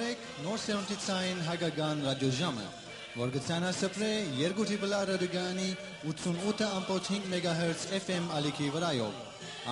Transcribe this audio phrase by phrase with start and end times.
[0.00, 2.62] սփրեք նոր սերունդի ցայն հայկական ռադիոժամը,
[3.20, 5.66] որ գցանա սփրե երկու տիպլա ռադիոգանի
[6.12, 9.18] 88.5 MHz FM ալիքի վրայով։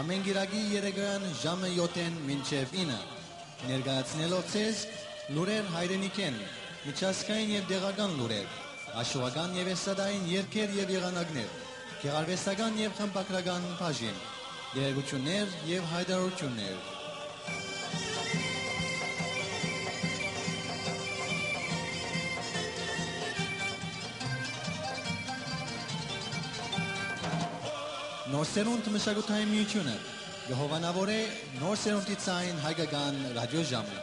[0.03, 2.99] Ամեն գիրագի երեգան ժամը 7-ին մինչև 9։
[3.71, 4.85] Ներկայացնելով ցեզ
[5.39, 6.39] լուրեր հայրենիքեն,
[6.85, 8.53] միջազգային եւ դեղական լուրեր,
[9.01, 11.57] աշխուհական եւ էստադային երգեր եւ եղանակներ,
[12.05, 14.23] գեղարվեստական եւ խմբակրական բաժին,
[14.77, 16.98] երեգություններ եւ հայտարարություններ։
[28.39, 29.93] Նոր սերունդ մշակութային միությունը
[30.47, 31.17] գհովանավոր է
[31.59, 33.97] նոր սերունդի ցայն հայկական ռադիոժամը։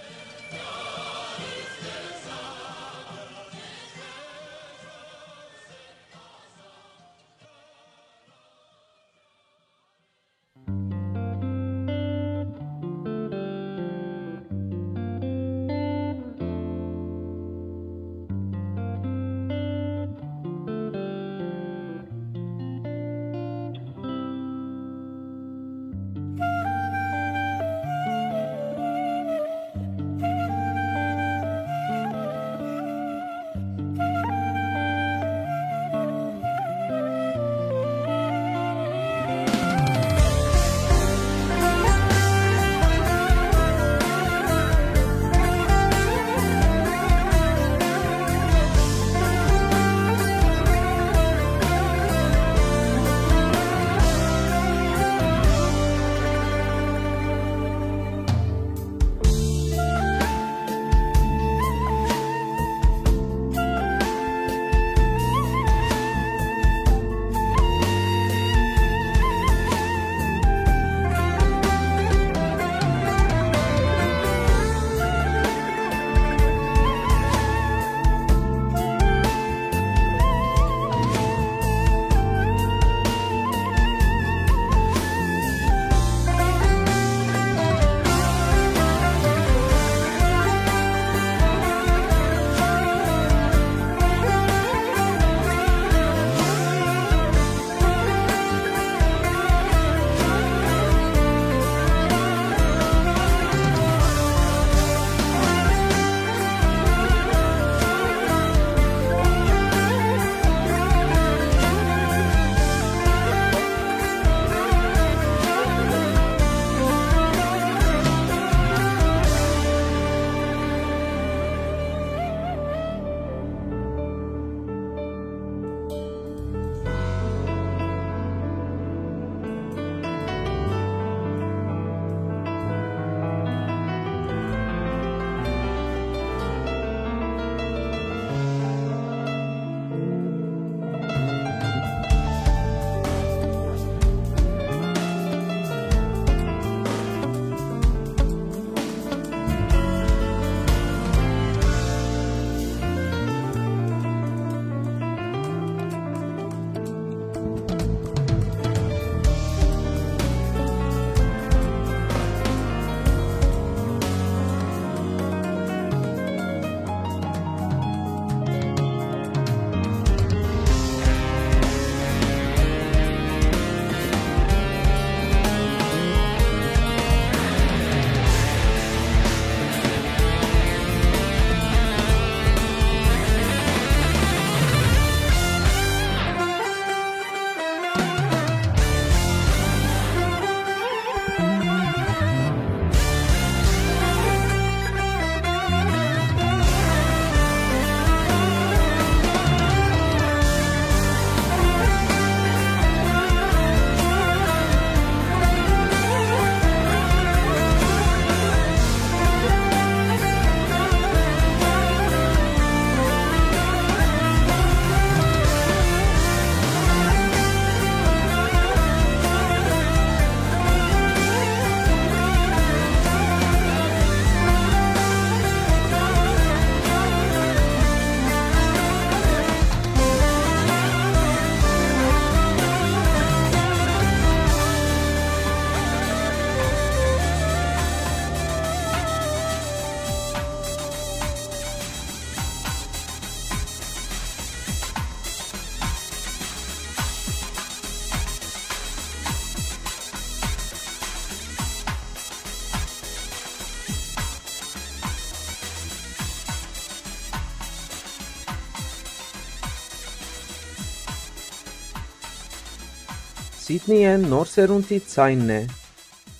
[263.76, 265.56] Սիդնիեն նոր սերունդի ցայնն է։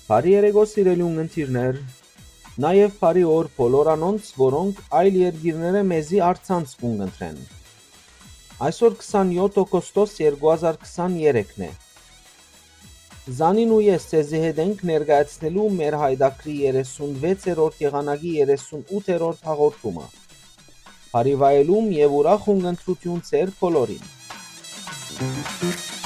[0.08, 1.80] Բարի երեկո սիրելի ունգընտիրներ։
[2.64, 7.42] Նաև բարի օր բոլոր անոնց, որոնք այլ երկիրները մեզի արցանց կունգընտրեն։
[8.68, 11.70] Այսօր 27 օգոստոս 2023-ն է։
[13.40, 20.06] Զանին ու ես ցեզի հետ ենք ներկայացնելու մեր հայդակրի 36-րդ եղանակի 38-րդ հաղորդումը։
[21.12, 24.08] Բարի վայելում եւ ուրախ ունգընտրություն ծեր բոլորին։
[25.20, 26.05] ես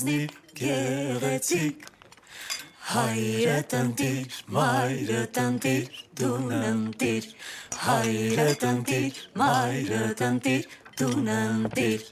[0.00, 1.82] ազնիվ գեղեցիկ
[2.90, 7.28] Հայրը տնտիր, մայրը տնտիր, դու ննտիր
[7.82, 10.64] Հայրը տնտիր, մայրը տնտիր,
[11.02, 12.08] դու ննտիր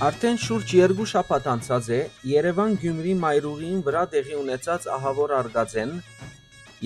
[0.00, 1.96] Արդեն շուրջ 2 շաբաթ անցած է
[2.28, 5.90] Երևան-Գյումրի մայրուղին վրա տեղի ունեցած ահավոր արգածեն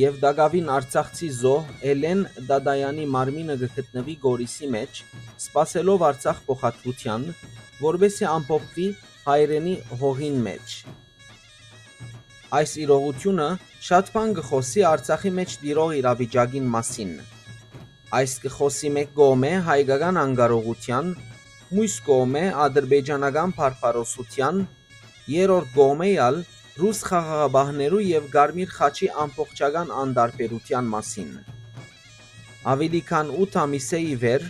[0.00, 5.02] եւ Դագավին Արցախցի զոհ Էլեն Դադայանի մարմինը գտնվի Գորիսի մեջ,
[5.44, 7.28] սпасելով Արցախ փոխադրության,
[7.84, 8.88] որբեսի ամփոփվի
[9.28, 10.74] հայրենի հողին մեջ։
[12.58, 13.46] Այս իրողությունը
[13.90, 17.14] շատ բան գխոսի Արցախի մեջ դիրող իրավիճակին մասին։
[18.18, 21.14] Այս գխոսի մեկ գոմ է հայկական անկարողության
[21.74, 24.58] մյուս կողմէ ադրբեջանական փարփարոսության,
[25.32, 26.36] երրորդ կողմէ ալ
[26.78, 31.32] ռուս խաղաղապահներու եւ Կարմիր խաչի ամբողջական անդարբերության մասին։
[32.74, 34.46] Ավելի քան 8 ամիս է ի վեր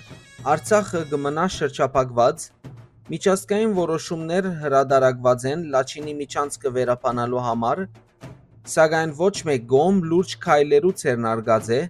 [0.55, 2.47] Արցախը կմնա շրջափակված,
[3.15, 7.83] միջազգային որոշումներ հրադարակված են Լաչինի միջանցքը վերապանալու համար,
[8.75, 11.83] սակայն ոչ մեկ կողմ լուրջ քայլերու ցերնարգած է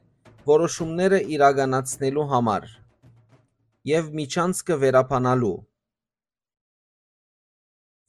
[0.54, 2.72] որոշումները իրականացնելու համար
[3.88, 5.56] եւ միջանցքը վերապանալու։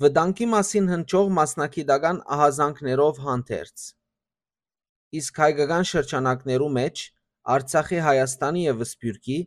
[0.04, 3.84] Վտանգի մասին հնչող մասնակիտական ահազանգներով հանդերձ։
[5.20, 7.04] Իսկ հայկական շրջանակներու մեջ
[7.56, 9.38] Արցախի, Հայաստանի եւ Սփյուռքի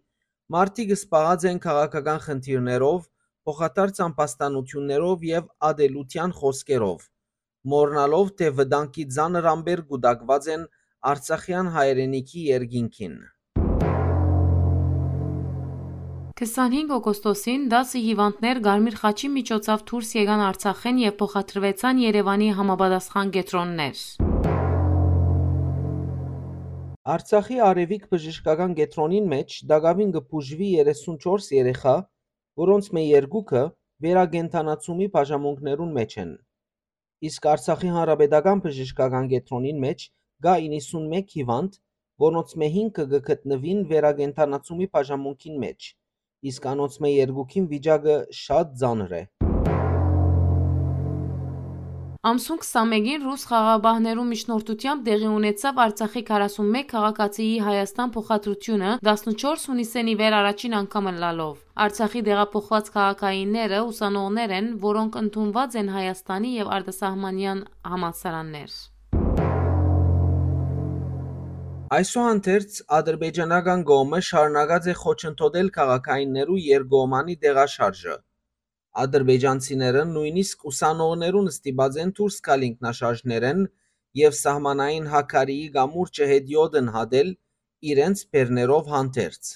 [0.56, 3.00] մարդիկ սպաղած են քաղաքական խնդիրներով,
[3.48, 7.08] փոխադարձ անպաստանություններով եւ ադելության խոսքերով,
[7.72, 10.68] մորնալով թե վտանգի ծանր ամբեր կուտակված են
[11.12, 13.18] Արցախյան հայրենիքի երկինքին։
[16.38, 24.02] 25 օգոստոսին 10 հիվանդներ Գարմիր խաչի միջոցով դուրս եկան Արցախեն եւ փոխադրվեցան Երևանի համապատասխան կենտրոններ։
[27.16, 31.96] Արցախի Արևիկ բժշկական կենտրոնին մեջ դակավին կփուժվի 34 երեխա,
[32.62, 33.66] որոնց մե երկուքը
[34.06, 36.34] վերագենտանացումի բաժամունքներուն մեջ են։
[37.34, 40.10] Իսկ Արցախի Հանրապետական բժշկական կենտրոնին մեջ
[40.46, 41.80] կա 91 հիվանդ,
[42.30, 45.96] որոնց մե 5-ը կգտնվին վերագենտանացումի բաժամունքին մեջ
[46.46, 49.22] իսկ անոնցմէ երկուքին վիճակը շատ ծանր է։
[52.28, 60.16] Ամսուն 21-ին ռուս խաղաղապահներու միջնորդությամբ տեղի ունեցավ Արցախի 41 քաղաքացիի Հայաստան փոխադրությունը 14 հունիսին ի
[60.22, 67.66] վեր առաջին անգամը լալով։ Արցախի դեղափոխված քաղաքայինները ուսանողներ են, որոնք ընդունված են Հայաստանի եւ արտասահմանյան
[67.94, 68.78] համալսարաններ։
[71.96, 78.16] Այսուհանդերձ ադրբեջանական կողմը շարունակած է խոչընդոտել քաղաքայիններու երկկողմանի տեղաշարժը։
[79.02, 83.62] Ադրբեջանցիները նույնիսկ ուսանողներուն ստիպած են դուրս գալ ինքնաշարժներեն
[84.20, 87.32] եւ սահմանային հակարիի կամուրջը հետիոտն հատել
[87.94, 89.54] իրենց բեռներով հանդերձ։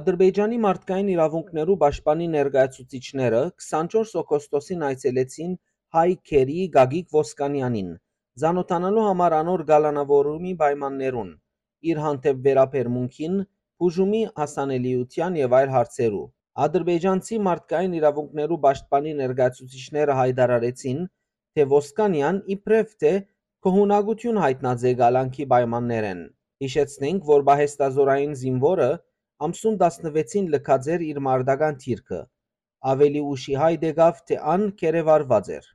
[0.00, 5.58] Ադրբեջանի մարդկային իրավունքներու պաշտպանի ներկայացուցիչները 24 օգոստոսին այցելեցին
[5.96, 7.90] հայ քերի Գագիկ Ոսկանյանին,
[8.40, 11.30] ծանոթանալու համար անոր գալանավորումի պայմաններուն,
[11.90, 13.40] իր հանդեպ վերաբերմունքին,
[13.80, 16.26] բուժումի հասանելիության եւ այլ հարցերու։
[16.64, 21.04] Ադրբեջանցի մարդկային իրավունքներու պաշտպանի ներկայացուցիչները հայտարարեցին,
[21.56, 23.12] թե Ոսկանյան իբրև թե
[23.66, 26.22] քահունագություն հայտնած է գալանքի պայմաններեն։
[26.64, 28.90] Հիշեցնենք, որ բահեստազորային զինվորը
[29.48, 32.24] ամսուն 16-ին լքած էր իր մարտական թիրքը։
[32.94, 35.70] Ավելի ուշի հայտ եկավ, թե ան կերևարված էր։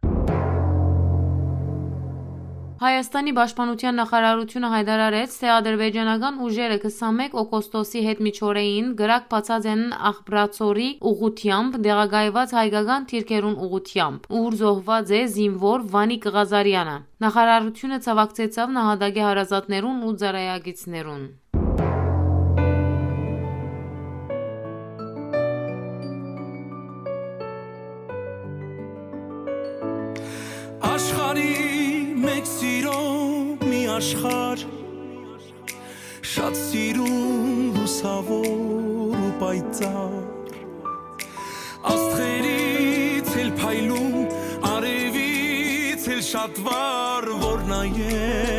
[2.75, 11.77] Հայաստանի պաշտպանության նախարարությունը հայտարարեց, թե ադրբեջանական ուժերը 21 օգոստոսի հետմիջօրեին գրակ բացած են Աղբրացորի ուղությամբ
[11.85, 20.15] տեղակայված հայկական թիրքերուն ուղությամբ, ուր զոհված է զինվոր Վանիկ Ղազարյանը։ Նախարարությունը ցավակցեցավ նահատակի հարազատներուն ու
[20.25, 21.23] ծառայագիցներուն։
[33.95, 34.63] աշխարհ
[36.31, 38.47] շատ սիրուն լուսավոր
[39.19, 40.17] ու պայծառ
[41.93, 44.17] աստղերից էլ փայլում
[44.73, 48.54] արևից էլ շատ վառ որ նայեմ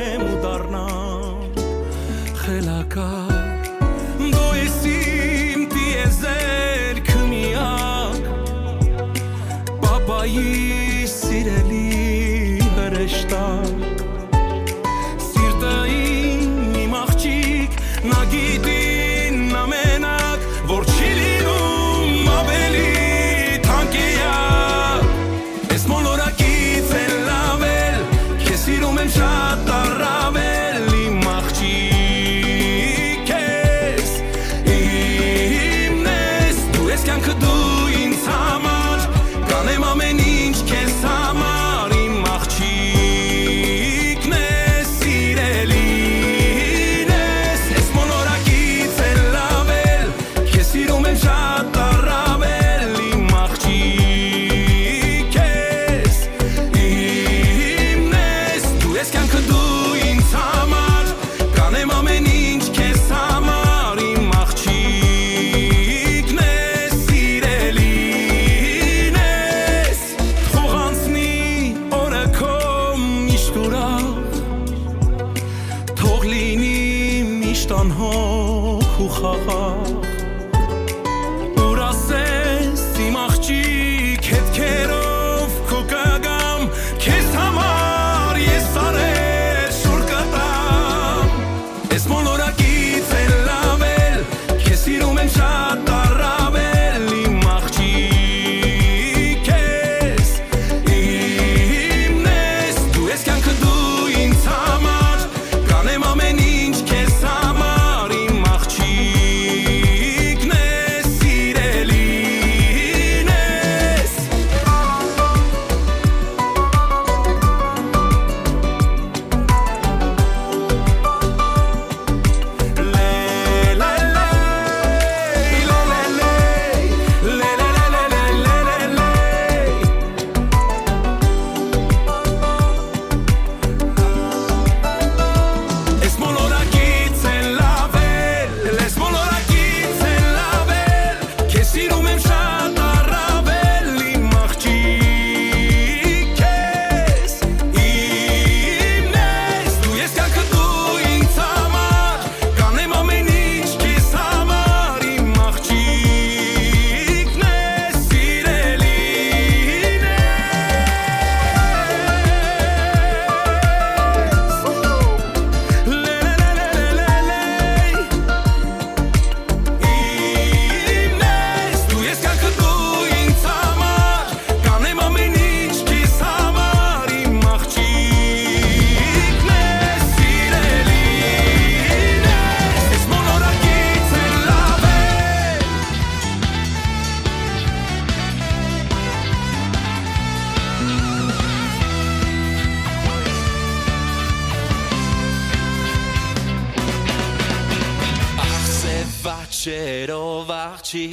[199.66, 201.10] piacere ovarci.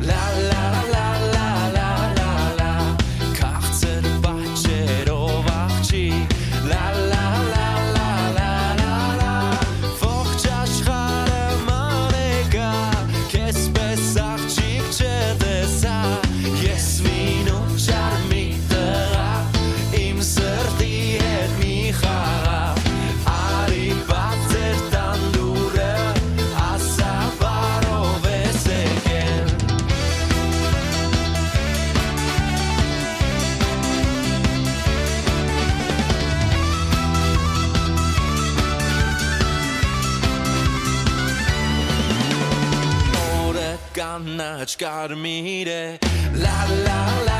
[0.00, 1.21] La la la.
[44.62, 46.00] much gotta meet it.
[46.34, 47.31] La la la.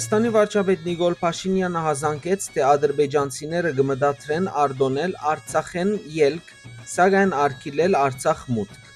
[0.00, 6.52] Հայաստանի վարչապետ Նիկոլ Փաշինյանը հազանգեց, թե ադրբեջանցիները կմտադրեն արտոնել Արցախեն ելք,
[6.92, 8.86] սակայն արգիլել Արցախ մուտք։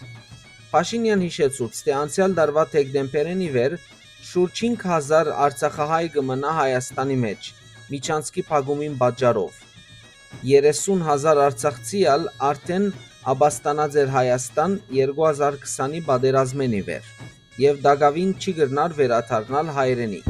[0.71, 3.77] Փաշինյան հիշեցուց, թե անցյալ տարվա դեկտեմբերին ի վեր
[4.31, 7.51] շուրջ 5000 արցախահայ կմնա Հայաստանի մեջ
[7.93, 9.61] Միչանցկի փակումին պատճառով։
[10.55, 12.89] 30000 արցախցիալ արդեն
[13.35, 17.13] աբաստանած էր Հայաստան 2020-ի պատերազմեն ի վեր
[17.69, 20.25] եւ դակավին չի գրնար վերաթարնալ հայրենի։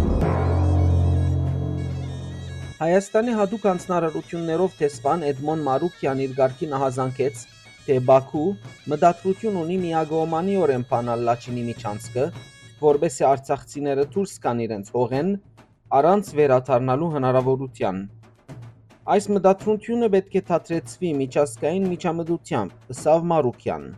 [2.74, 7.42] Հայաստանի հատուկ անձնարարություններով տեսփան Էդմոն Մարուկյան իր ղարքին ահազանգեց,
[7.86, 8.46] թե Բաքու
[8.90, 12.24] մտադրություն ունի միագոմանիորեն բանալ Լաչինի միջանցքը,
[12.80, 15.30] որբեսի արցախցիները դուրս կան իրենց հողեն
[16.00, 18.02] առանց վերաթարնալու հնարավորության։
[19.14, 23.88] Այս մտադրությունը պետք է թատրեցվի միջազգային միջամտությամբ, ըսավ Մարուկյան։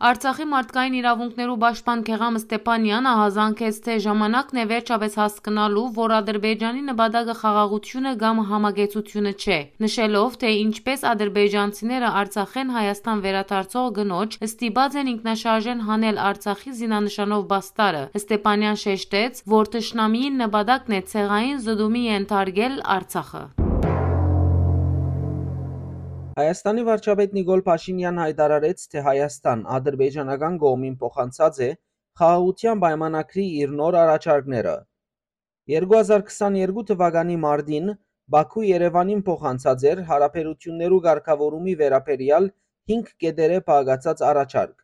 [0.00, 7.34] Արցախի մարդկային իրավունքներու պաշտպան Քեղամ Ստեփանյանը հազանգեց, թե ժամանակն է վերջապես հասկանալու, որ Ադրբեջանի նպատակը
[7.42, 15.86] խաղաղությունը կամ համագեցությունը չէ, նշելով, թե ինչպես ադրբեջանցիները Արցախեն Հայաստան վերադարձող գնոջ ստիպած են ինքնաշարժեն
[15.92, 23.59] հանել Արցախի զինանշանով բաստարը։ Ստեփանյան շեշտեց, որ Տշնամիին նպատակն է ցեղային զդումի ենթարկել Արցախը։
[26.40, 31.68] Հայաստանի վարչապետ Նիկոլ Փաշինյան հայտարարեց, թե Հայաստան ադրբեջանական կողմին փոխանցած է
[32.20, 34.72] խաղաղության պայմանագրի իր նոր առաջարկները։
[35.74, 37.92] 2022 թվականի մարտին
[38.36, 42.50] Բաքու Երևանին փոխանցած էր հարաբերություններու ղեկավարումի վերաբերյալ
[42.94, 44.76] 5 կետերը բաղկացած առաջարկ։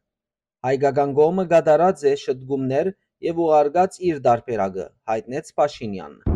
[0.68, 2.96] Հայկական կողմը կատարած է շտկումներ
[3.32, 6.35] եւ ուղարկած իր տարբերակը, հայտնեց Փաշինյան։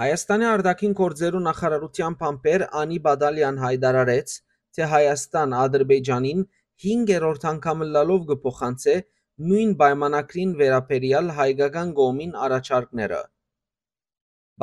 [0.00, 4.30] Հայաստանի արտաքին գործերու նախարարության փամփեր Անի Բադալյան հայտարարեց,
[4.76, 6.44] թե Հայաստան Ադրբեջանին
[6.84, 8.94] 5-րդ անգամ լալով կփոխանցե
[9.50, 13.20] նույն պայմանագրին վերաբերյալ հայկական կողմին առաջարկները։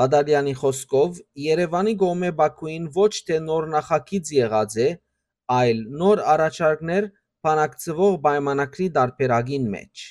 [0.02, 4.89] Բադալյանի խոսքով Երևանի կողմը Բաքուին ոչ թե նոր նախագիծ եղած է,
[5.60, 7.12] այլ նոր առաջարկներ
[7.50, 10.08] բանակցվող պայմանագրի տարբերակին մեջ։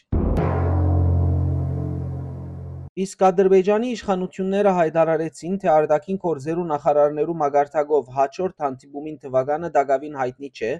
[3.04, 10.70] Իսկ Ադրբեջանի իշխանությունները հայտարարեցին, թե արտաքին գործերու նախարարներու մագարտակով հաջորդ հանդիպումին թվականը դակավին հայտնի չէ,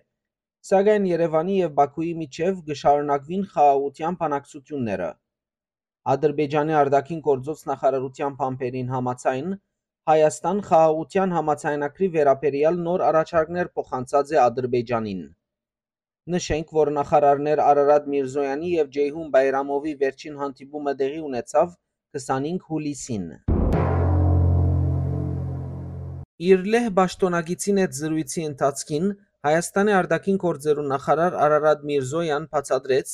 [0.70, 5.11] սակայն Երևանի եւ Բաքուի միջև կշարունակվին խաղաղության բանակցությունները։
[6.16, 9.55] Ադրբեջանի արտաքին գործոց նախարարության փամփերին համաձայն
[10.16, 15.24] Հայաստան խաղաղության համաձայնագրի վերաբերյալ նոր առաջարկներ փոխանցած է Ադրբեջանին։
[16.33, 21.83] Նշենք, որ նախարարներ Արարատ Միրզոյանի եւ Ջեյհուն Բայրամովի վերջին հանդիպումը տեղի ունեցավ
[22.16, 23.29] 25 հուլիսին։
[26.46, 29.07] Իր լեհ պաշտոնակիցին հետ զրույցի ընթացքին
[29.46, 33.12] Հայաստանի արտաքին գործերու նախարար Արարատ Միրզոյան բացատրեց,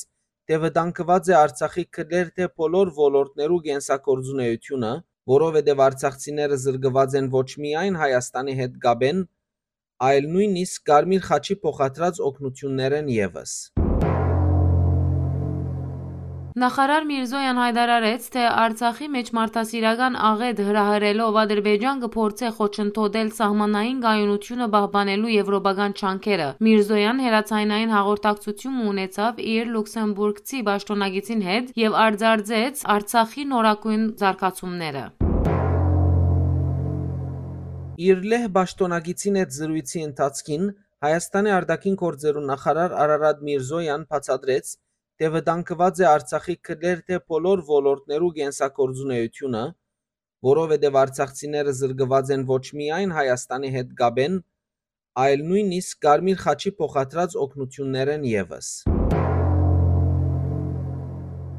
[0.49, 4.91] թե վտանգված է Արցախի քրերթե բոլոր ոլորտներու կենսակորձունեությունը,
[5.33, 9.23] որովհետև արցախցիները զրկված են ոչ միայն Հայաստանի հետ գաբեն,
[10.09, 13.57] այլ նույնիսկ Կարմիր խաչի փոխադրած օգնություններն եւս։
[16.53, 25.31] Նախարար Միրզոյան հայտարարեց, թե Արցախի մեջ մարդասիրական աղետ հրահրելով Ադրբեջան կփորձե խոչընդոտել սահմանային կայունությունը պահպանելու
[25.33, 35.03] եվրոպական չանքերը։ Միրզոյան հերացայնային հաղորդակցություն ունեցավ իր լյուքսեմբուրգցի պաշտոնակիցին հետ եւ արձարծեց Արցախի նորակույն զարգացումները։
[38.13, 40.71] Իր լեհ պաշտոնակիցին հետ զրույցի ընթացքին
[41.03, 44.69] Հայաստանի արտաքին գործերու նախարար Արարատ Միրզոյան բացատրեց,
[45.21, 49.63] թե վտանգված է Արցախի քրերթե բոլոր ոլորտներու կենսակորձունեությունը,
[50.49, 54.41] որովհետև արցախցիները զրկված են ոչ միայն Հայաստանի հետ գաբեն,
[55.27, 58.73] այլ նույնիսկ Կարմիր խաչի փոխադրած օգնություններն եւս։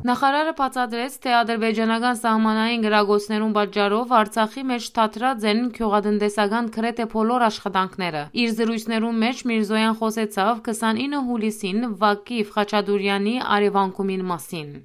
[0.05, 8.25] Նախարարը բացատրեց, թե ադրբեջանական սահմանային գրագոցներուն պատճառով Արցախի մեջ թատրած են գյուղատնտեսական գրեթե բոլոր աշխատանքները։
[8.45, 14.77] Իր զրույցներուն մեջ Միրզոյան խոսեցավ 29 հուլիսին Վակիֆ Խաչատուրյանի արևանկումին մասին։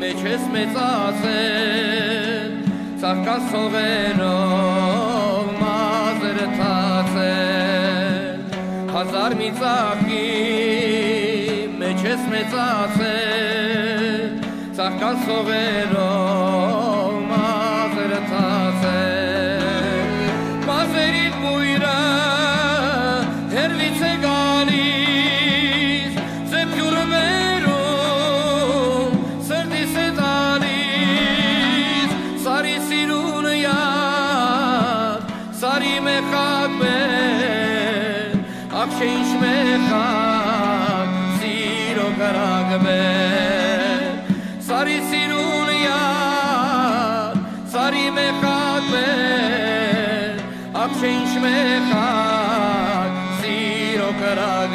[0.00, 2.52] մեջ ես մեծացել
[3.02, 8.38] Ծաղկան սովերով մազերը թացել
[8.94, 10.99] Հազար մի ծաղկի
[12.10, 13.76] մեջ ես մեծացել
[14.74, 16.99] Ծաղկան սովերով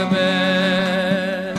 [0.06, 1.56] գրագ մեր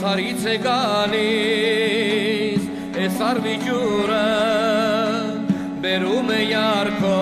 [0.00, 2.62] Սարից է գալիս
[3.00, 4.24] Էս արվի ջուրը
[5.84, 7.18] Բերում է յարկո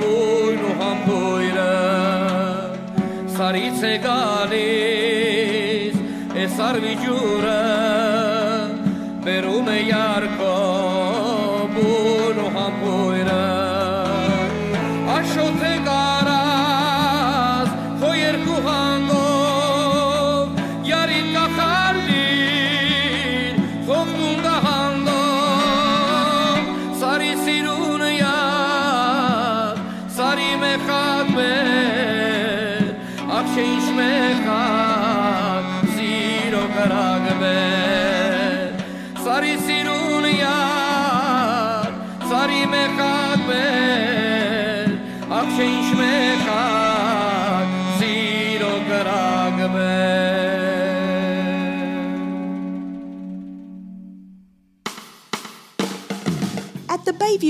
[0.00, 1.70] Բույն ու համբույրը
[3.38, 4.93] Սարից է գալիս
[6.54, 7.62] Էս արվի ջուրը
[9.24, 10.50] Բերում է յարկո
[11.74, 13.46] Բույն ու համբույրը
[15.16, 17.72] Աշոտ է գարած
[18.04, 20.46] Քո երկու հանգով
[20.92, 22.38] Յարին կախալին
[23.90, 25.42] Խողտուն գահանդով
[27.02, 29.82] Սարի սիրուն յար
[30.20, 30.50] Սարի
[37.34, 41.90] կրագ մեր Սարի սիրուն յար
[42.30, 44.96] Սարի մեխակ մեր
[45.40, 46.83] Ակշինչ մեխակ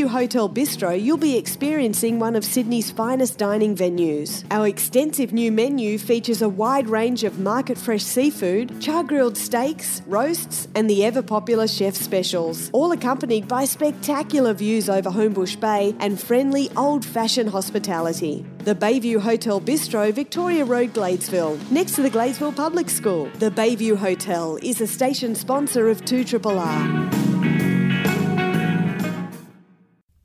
[0.08, 4.44] Hotel Bistro, you'll be experiencing one of Sydney's finest dining venues.
[4.50, 10.02] Our extensive new menu features a wide range of market fresh seafood, char grilled steaks,
[10.06, 15.94] roasts, and the ever popular chef specials, all accompanied by spectacular views over Homebush Bay
[16.00, 18.44] and friendly old fashioned hospitality.
[18.58, 23.30] The Bayview Hotel Bistro, Victoria Road, Gladesville, next to the Gladesville Public School.
[23.38, 27.13] The Bayview Hotel is a station sponsor of 2RRR.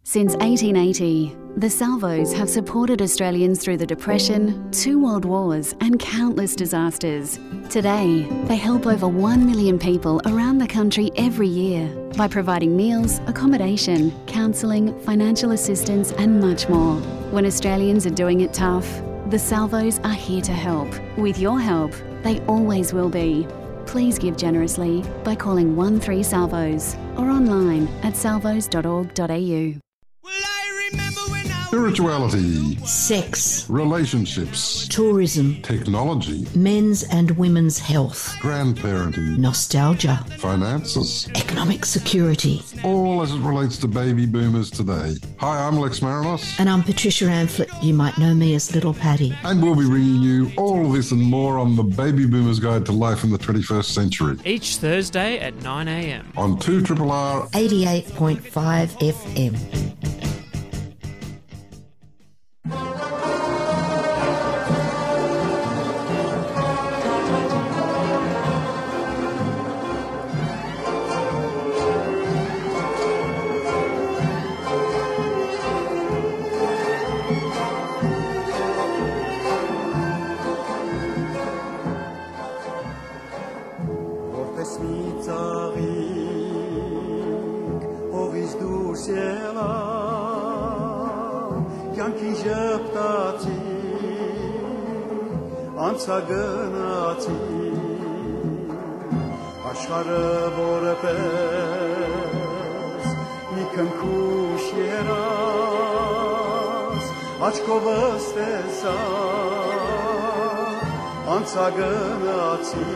[0.09, 6.55] Since 1880, the Salvos have supported Australians through the Depression, two world wars, and countless
[6.55, 7.37] disasters.
[7.69, 13.19] Today, they help over 1 million people around the country every year by providing meals,
[13.27, 16.95] accommodation, counselling, financial assistance, and much more.
[17.29, 18.87] When Australians are doing it tough,
[19.29, 20.89] the Salvos are here to help.
[21.19, 21.93] With your help,
[22.23, 23.45] they always will be.
[23.85, 29.79] Please give generously by calling 13 Salvos or online at salvos.org.au.
[30.21, 30.58] Well, I
[31.69, 42.63] Spirituality, sex, relationships, tourism, technology, men's and women's health, grandparenting, nostalgia, finances, economic security.
[42.83, 45.13] all as it relates to baby boomers today.
[45.37, 47.69] Hi, I'm Lex Marinos, And I'm Patricia Amphlett.
[47.83, 49.37] You might know me as Little Patty.
[49.43, 52.83] and we'll be bringing you all of this and more on the Baby Boomers Guide
[52.87, 56.35] to Life in the 21st Century each Thursday at 9am.
[56.35, 58.41] on 2 Triple R 88.5
[58.97, 60.18] FM.
[95.99, 97.33] Անցագնացի
[99.69, 100.19] աշխարը
[100.57, 101.17] որպես
[103.55, 105.89] մի քնքուշ երաս
[107.49, 108.95] աչքովս տեսա
[111.35, 112.87] անցագնացի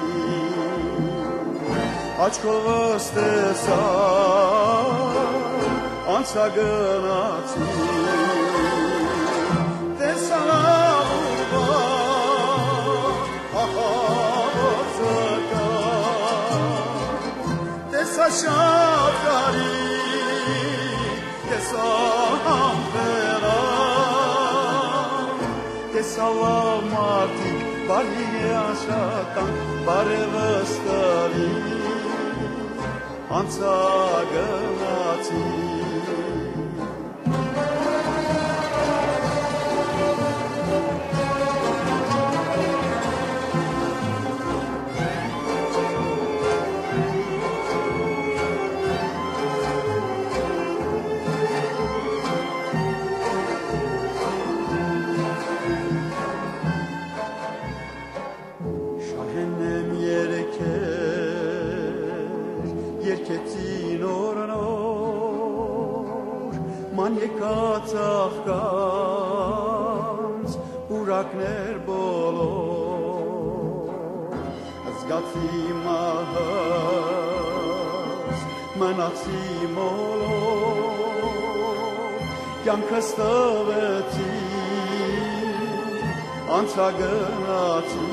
[2.30, 3.84] աչքովս տեսա
[6.16, 7.70] անցագնացի
[10.00, 10.93] տեսա
[18.24, 19.72] տեսա շատ կարի
[21.50, 21.88] տեսա
[22.46, 23.58] համբերա
[25.96, 28.30] տեսա լավ մարդիկ բարի
[28.62, 29.52] աշխատան
[29.90, 30.74] բարևս
[82.74, 84.28] կյանքս տվեցի
[86.56, 88.08] անցագնացի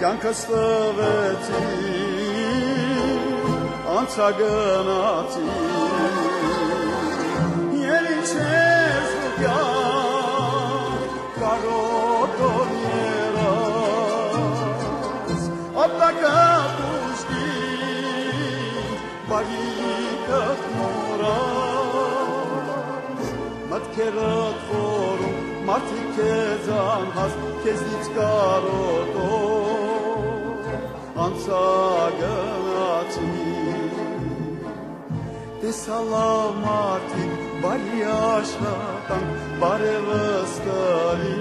[0.00, 1.62] կյանքս տվեցի
[3.98, 5.91] անցագնացի
[23.92, 27.32] մտքերըտ խորում մարդիկ քեզ անհաս
[27.64, 29.26] քեզնից կարոտոր
[31.24, 33.26] անցագնացի
[35.64, 37.36] տեսալավ մարդիկ
[37.66, 41.36] բարի աշխատանք բարևս տալի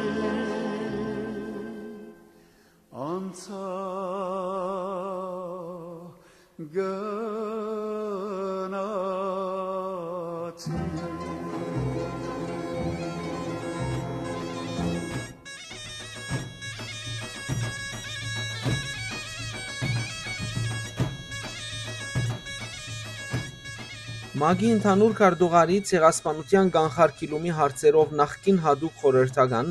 [24.42, 29.68] ՄԱԳ-ի ընդհանուր քարտուղարի ցեղասպանության կանխարգելումի հարցերով նախկին հadoop խորհրդական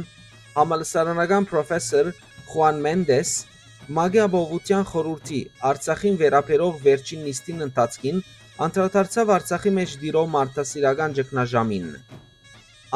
[0.58, 2.10] համալսարանական պրոֆեսոր
[2.50, 3.30] Խուան Մենդես
[3.96, 5.40] ՄԱԳ-ի ապահովության խորհրդի
[5.70, 8.20] Արցախին վերապերող վերջին նիստին ընթացքին
[8.66, 11.88] անդրադարձավ Արցախի մեջ դիրող մարդասիրական ճգնաժամին։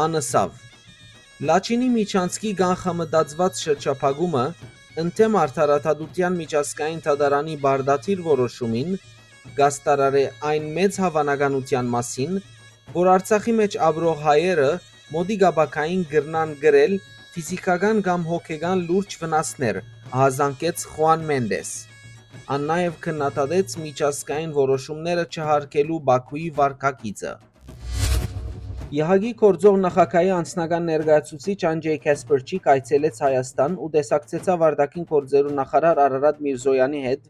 [0.05, 0.51] Անսավ
[1.49, 4.45] Լաչինի Միչանցկի կանխամտածված շրջափակումը
[5.03, 8.95] ընդեմ արդարադատության միջազգային թադարանի բարդաթիր որոշումին
[9.59, 12.37] գաստարար է այն մեծ հավանականության մասին,
[12.95, 14.69] որ Արցախի մեջ ապրող հայերը
[15.15, 16.95] մոդի գաբակային գրնան գրել
[17.35, 19.81] ֆիզիկական կամ հոգեգան լուրջ վնասներ,
[20.15, 21.73] ահազանգեց Խուան Մենդես։
[22.55, 27.35] Ան նաև քննադատեց միջազգային որոշումները չհարկելու Բաքուի վարկագիծը։
[28.95, 36.43] ԵՀԱԳ-ի կորձող նախագահի անձնական ներկայացուցիչ Անջեյ Քեսպերչիկ այցելեց Հայաստան ու տեսակցեցավ արտաքին գործերու նախարար Արարատ
[36.47, 37.25] Միրզոյանի հետ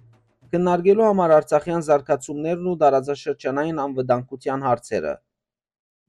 [0.54, 5.14] քննարկելու համար Արցախյան զարգացումներն ու տարածաշրջանային անվտանգության հարցերը։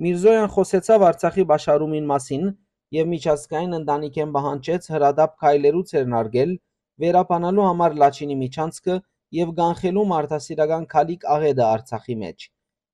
[0.06, 2.50] Միրզոյան խոսեցավ Արցախի բաշարումին մասին
[2.96, 6.58] եւ միջազգային ընտանիքեն պահանջեց հրադապ քայլերու ցերնարգել
[7.06, 9.00] վերապանալու համար Լաչինի միջանցքը
[9.40, 12.52] եւ կանխելու մարդասիրական քալիք աղետը Արցախի մեջ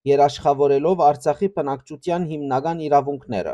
[0.10, 3.54] երաշխավորելով Արցախի բնակչության հիմնական իրավունքները։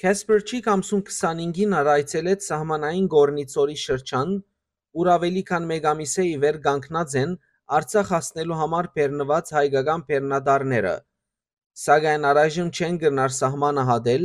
[0.00, 4.30] Քեսպերչիկ ամսուն 25-ին առայցելեց սահմանային Գորնիցորի շրջան,
[4.98, 7.34] ուր ավելի քան մեկ ամիս է ի վեր կանգնած են
[7.78, 10.94] Արցախ հասնելու համար բեռնված հայկական բեռնադարները,
[11.80, 14.24] սակայն առայժմ չեն գնար սահմանը հատել,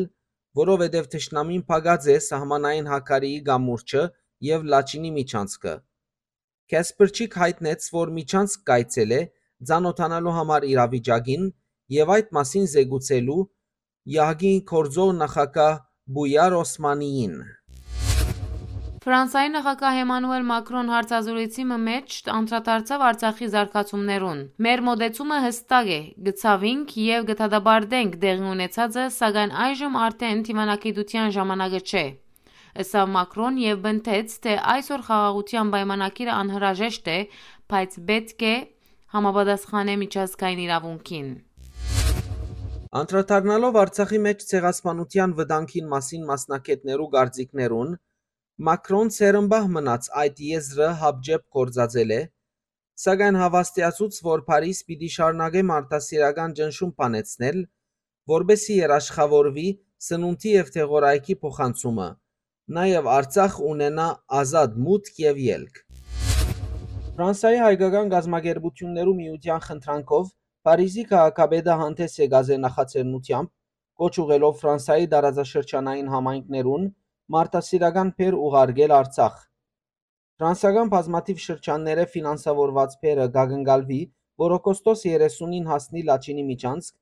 [0.59, 4.03] որովհետև թշնամին փակած է սահմանային հակարիի գամուրջը
[4.49, 5.73] եւ Լաչինի միջանցքը։
[6.73, 9.21] Քեսպերչիկ հայտնեց, որ միջանցք կայցել է
[9.69, 11.45] ցանոթանալու համար իրավիճակին
[11.95, 13.43] եւ այդ մասին զեկուցելու
[14.15, 15.77] ՀԱԳ-ի կորձող նախագահ
[16.15, 17.37] Բույար Օսմանիին։
[19.05, 25.99] Ֆրանսիայի նախագահ Էմանուել Մակրոն հարցազրույցի մեջ անդրադարձավ Արցախի զարգացումներուն։ Մեր մոդեցումը հստակ է՝
[26.29, 32.03] գցավինք եւ գտադաբարդենք դեղի ունեցածը, սակայն այժմ արդեն թիմանակիտության ժամանակը չէ։
[32.81, 37.19] Ըսավ Մակրոն եւ բնթեց, թե այսօր խաղաղության պայմանակիրը անհրաժեշտ է,
[37.75, 38.55] բայց պետք է
[39.13, 41.29] համապատասխանե միջազգային իրավունքին։
[42.95, 47.89] Անդրադառնալով Արցախի մեջ ցեղասպանության վտանգին մասին մասնակետներու գարձիկներուն,
[48.55, 52.19] Մակրոն ցերմբահ մնաց այդ եզրը հապճեպ կորցածել է,
[53.03, 57.59] սակայն հավաստիացուց, որ Փարիզ պիտի շարունակե մարդասիրական ճնշում բանեցնել,
[58.31, 59.67] որբեսի երաշխավորվի
[60.07, 62.07] սնունդի եւ թեղորայքի փոխանցումը,
[62.79, 65.85] նաեւ Արցախ ունենա ազատ մուտք եւ ելք։
[67.19, 70.35] Ֆրանսիայի հայկական գազམ་ագերբություններու միության խնդրանքով
[70.65, 73.57] Փարիզի քաղաքապետը հանդես եկած է նախաձեռնությամբ
[73.99, 76.93] կոչ ուղելով Ֆրանսիայի տարածաշրջանային համայնքներուն
[77.33, 79.37] մարտահրավերական փեր ուղարկել Արցախ։
[80.35, 83.99] Ֆրանսիական բազմաթիվ շրջանները ֆինանսավորված փերը գագնգալվի,
[84.43, 86.93] որ օգոստոս 30-ին հասնի Լաչինի միջանցք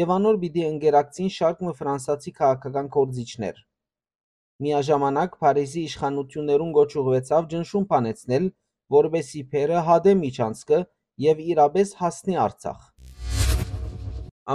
[0.00, 3.58] եւ անոր պիտի ընկերակցին շարք մը ֆրանսացի քաղաքական կորձիչներ։
[4.66, 8.46] Միաժամանակ Փարիզի իշխանություններուն գոչ ուղղվեցավ ճնշում բանեցնել,
[8.96, 10.78] որբեսի փերը հադե միջանցքը
[11.26, 12.80] եւ իրապես հասնի Արցախ։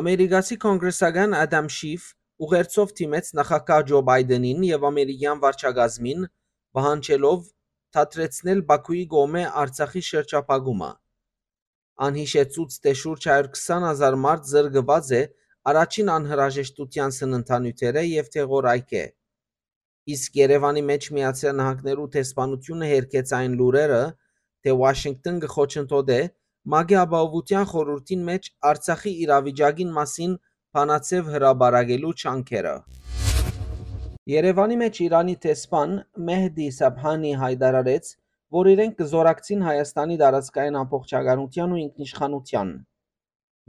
[0.01, 2.09] Ամերիկացի կոնգրեսական Ադամ Շիֆ
[2.45, 6.23] ուղերձով թիմեց նախագահ Ջո Բայդենին եւ ամերիկյան վարչագազմին,
[6.77, 7.43] պահանջելով
[7.97, 10.91] թատրեցնել Բաքուի գոմե Արցախի շրջապագումը։
[12.07, 15.21] Անհիշեցուց թե շուրջ 120 հազար մարդ զրկված է
[15.71, 19.05] առաջին անհրաժեշտության սննդանյութերը եւ թեղորայք է։
[20.15, 23.99] Իսկ Երևանի մեջ Միացյալ Նահանգներու տեսփանությունը հերքեց այն լուրերը,
[24.65, 26.21] թե Վաշինգտոն գխոչընդոտե
[26.71, 30.33] ՄԱԳ-ի ապահովության խորհրդին մեջ Արցախի իրավիճակին մասին
[30.77, 32.71] բանացև հրաբարակելու չանքերը։
[34.31, 35.95] Երևանի մեջ Իրանի տեսփան
[36.29, 38.11] Մեհդի Սաբհանի հայտարարեց,
[38.57, 42.71] որ իրենք կզորակցին Հայաստանի տարածքային ամբողջականության ու ինքնիշխանության։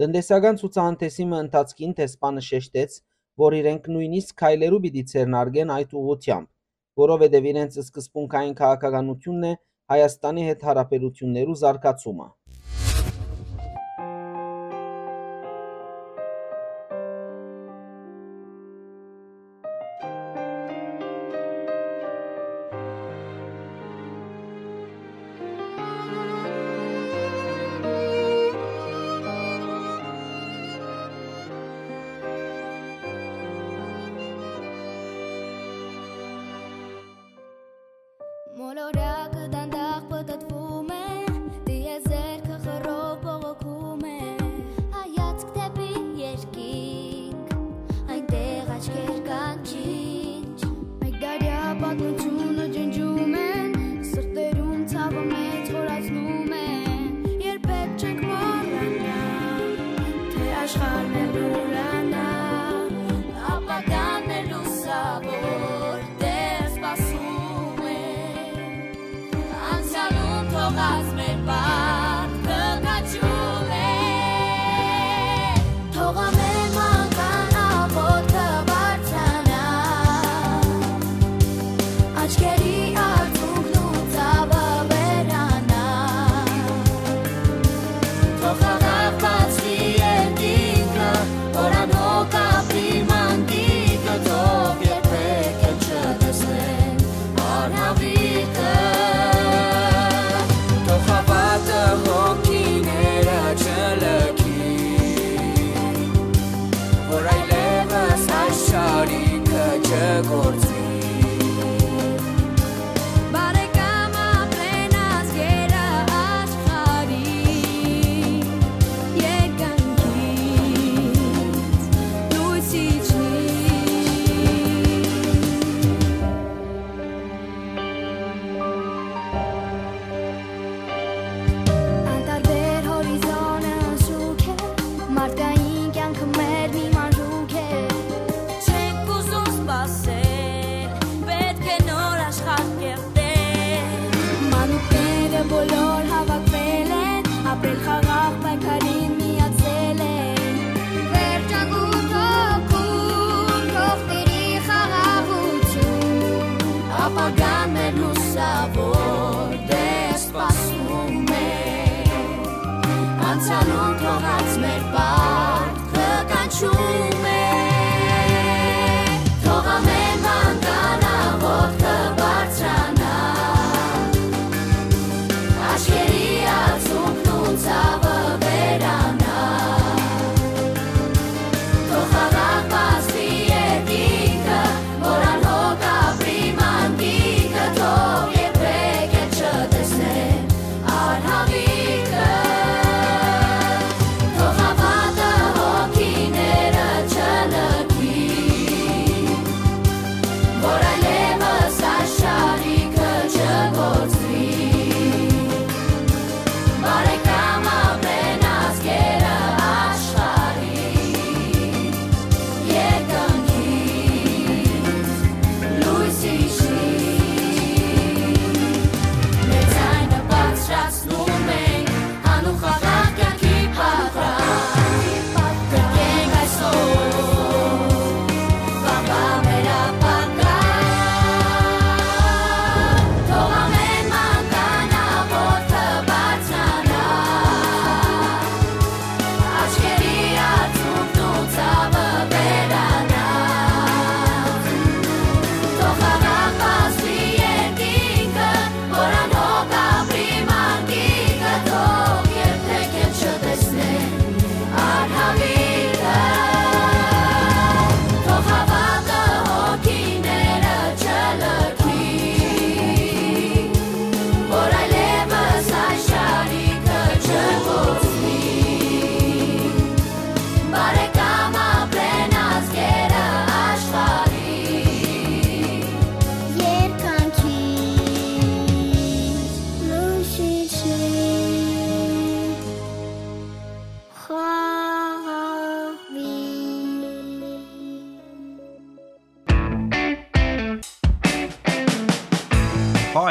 [0.03, 2.95] Տնտեսական ցուցահանդեսի ընթացքին տեսփանը շեշտեց,
[3.43, 6.49] որ իրենք նույնիսկ քայլերու պիտի ցերնարգեն այդ ուղությամբ,
[7.03, 9.53] որովհետև իրենց սկզբունքային քաղաքականությունն է
[9.93, 12.29] Հայաստանի հետ հարաբերություններու զարգացումը։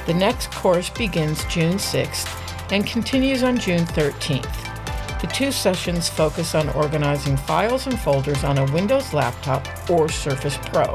[0.05, 5.21] The next course begins June 6th and continues on June 13th.
[5.21, 10.57] The two sessions focus on organizing files and folders on a Windows laptop or Surface
[10.57, 10.93] Pro.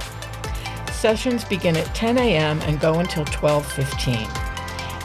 [0.97, 2.61] Sessions begin at 10 a.m.
[2.63, 4.27] and go until 12:15.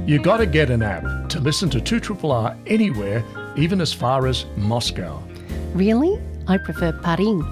[0.09, 3.23] You gotta get an app to listen to 2RRR anywhere,
[3.55, 5.21] even as far as Moscow.
[5.75, 6.19] Really?
[6.49, 7.43] I prefer Paris.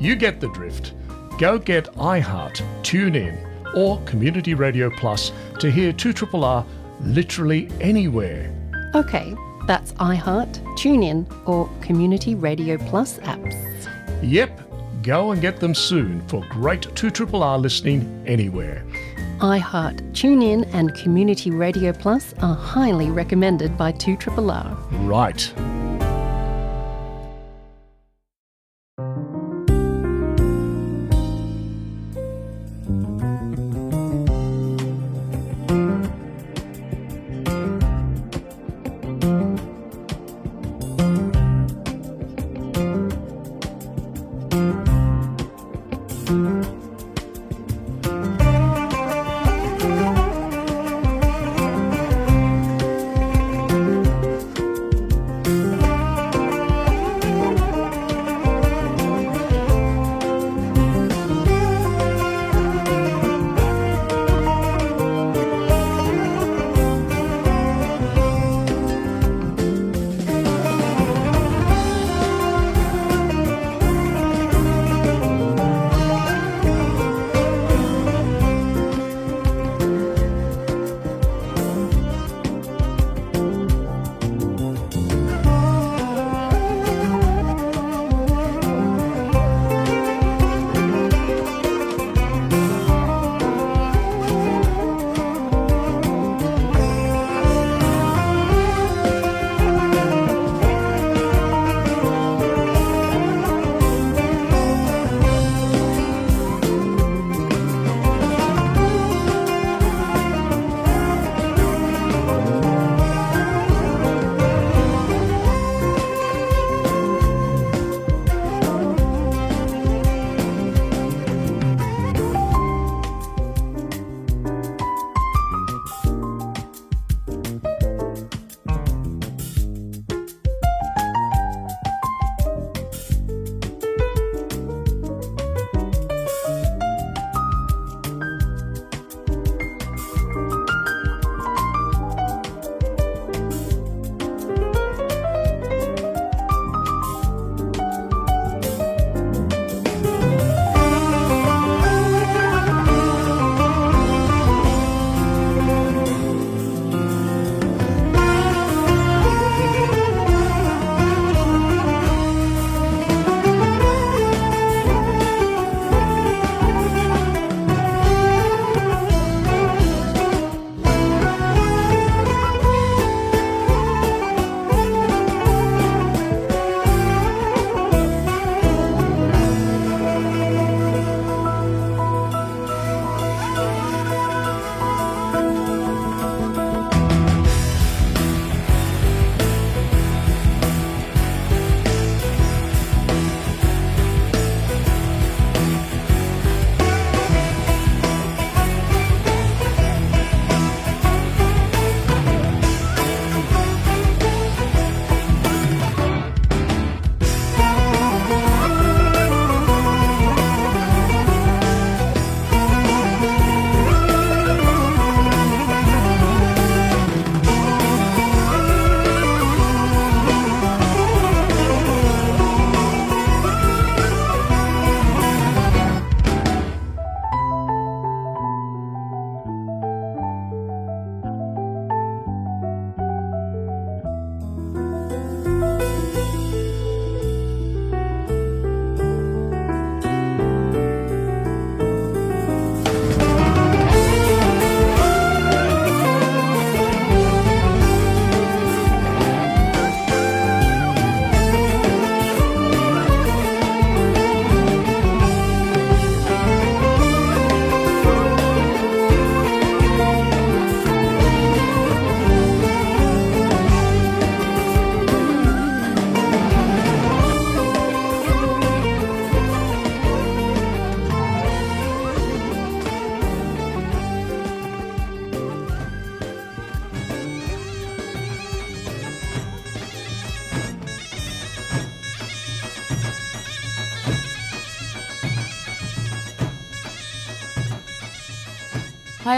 [0.00, 0.94] You get the drift.
[1.38, 6.64] Go get iHeart, TuneIn, or Community Radio Plus to hear 2RRR
[7.00, 8.52] literally anywhere.
[8.94, 9.34] Okay,
[9.66, 13.54] that's iHeart, TuneIn, or Community Radio Plus apps.
[14.22, 14.60] Yep,
[15.02, 18.82] go and get them soon for great 2RRR listening anywhere.
[19.40, 24.76] iHeart, TuneIn, and Community Radio Plus are highly recommended by 2RRR.
[25.06, 25.52] Right.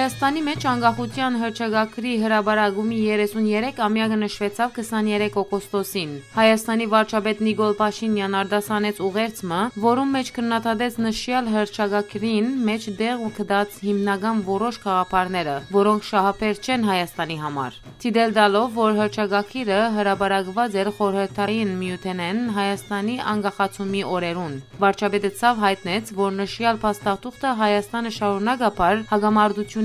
[0.00, 9.58] Հայաստանի մեջ անկախության հռչակագրի հրաբարագումի 33-ամյակը նշվեցավ 23 օգոստոսին։ Հայաստանի վարչապետ Նիկոլ Փաշինյան արդասանեց ուղերձը,
[9.84, 17.36] որում մեջ քննադատեց նշյալ հռչակագրին մեջ դեղ կդած հիմնական որոշ խաղապարները, որոնք շահապեր չեն Հայաստանի
[17.44, 26.14] համար։ Տիդել դալով, որ հռչակագրը հրաբարակված էր խորհրդային միութենեն Հայաստանի անկախացումի օրերուն։ Վարչապետը ցավ հայտնեց,
[26.24, 29.04] որ նշյալ փաստաթուղթը Հայաստանը շարունակապար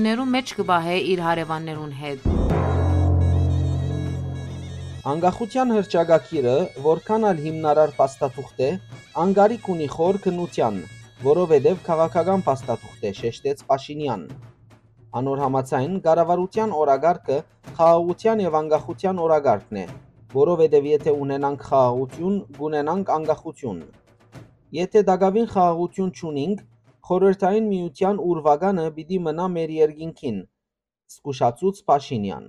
[0.06, 2.26] հագամարտություններու մեջ կբահե իր հարևաններուն հետ։
[5.12, 6.54] Անկախության հռչակագիրը,
[6.84, 8.68] որքան ալ հիմնարար փաստաթուղթ է,
[9.22, 10.78] անգարիկ ունի խոր քննության,
[11.26, 14.22] որովհետև քաղաքական փաստաթուղթ է, շեշտեց Փաշինյան։
[15.18, 17.38] Անոր համացայն կառավարության օրագարկը
[17.74, 19.86] խաղաղության եւ անկախության օրագարկն է,
[20.38, 23.82] որովհետև եթե ունենանք խաղաղություն, կունենանք անկախություն։
[24.76, 26.58] Եթե դակավին խաղաղություն չունենք,
[27.06, 30.38] խորհրդային միության ուրվագանը պիտի մնա մեր երկինքին,
[31.12, 32.48] զգուշացուց Փաշինյան։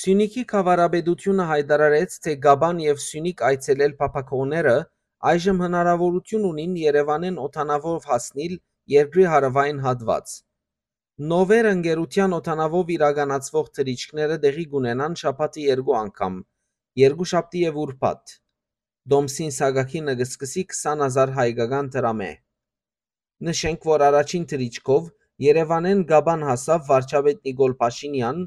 [0.00, 4.76] Սյունիքի խավարաբեդությունը հայտարարեց, թե Գաբան եւ Սյունիք այցելել փապակողները
[5.32, 8.56] այժմ հնարավորություն ունին Երևանեն օթանավով հասնել
[8.98, 10.38] երկրի հարավային հատված։
[11.32, 16.42] Նովեր ընկերության օթանավով իրականացվող թրիչքները դեղի կունենան շաբաթի երկու անգամ՝
[17.06, 18.42] երկուշաբթի եւ ուրբաթ։
[19.12, 22.30] Դոմսին Սագակինը կսկսի 20000 հայկական դրամե։
[23.48, 25.04] Նշենք, որ առաջին թրիչքով
[25.44, 28.40] Երևանեն Գաբան հասավ վարչապետ Նիկոլ Փաշինյան,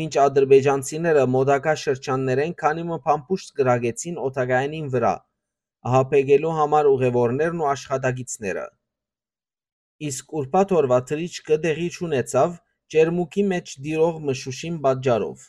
[0.00, 5.14] մինչ ադրբեջանցիները մոդակա շրջաններեն քանի մը փամփուշտ գրագեցին օտագայանին վրա,
[5.90, 8.66] ահապեկելու համար ուղևորներն ու աշխատակիցները։
[10.10, 12.60] Իսկ ուրբաթ օրվա թրիչքը դեղի չունեցավ
[12.96, 15.48] ջերմուկի մեջ դիրող մշուշին պատճառով։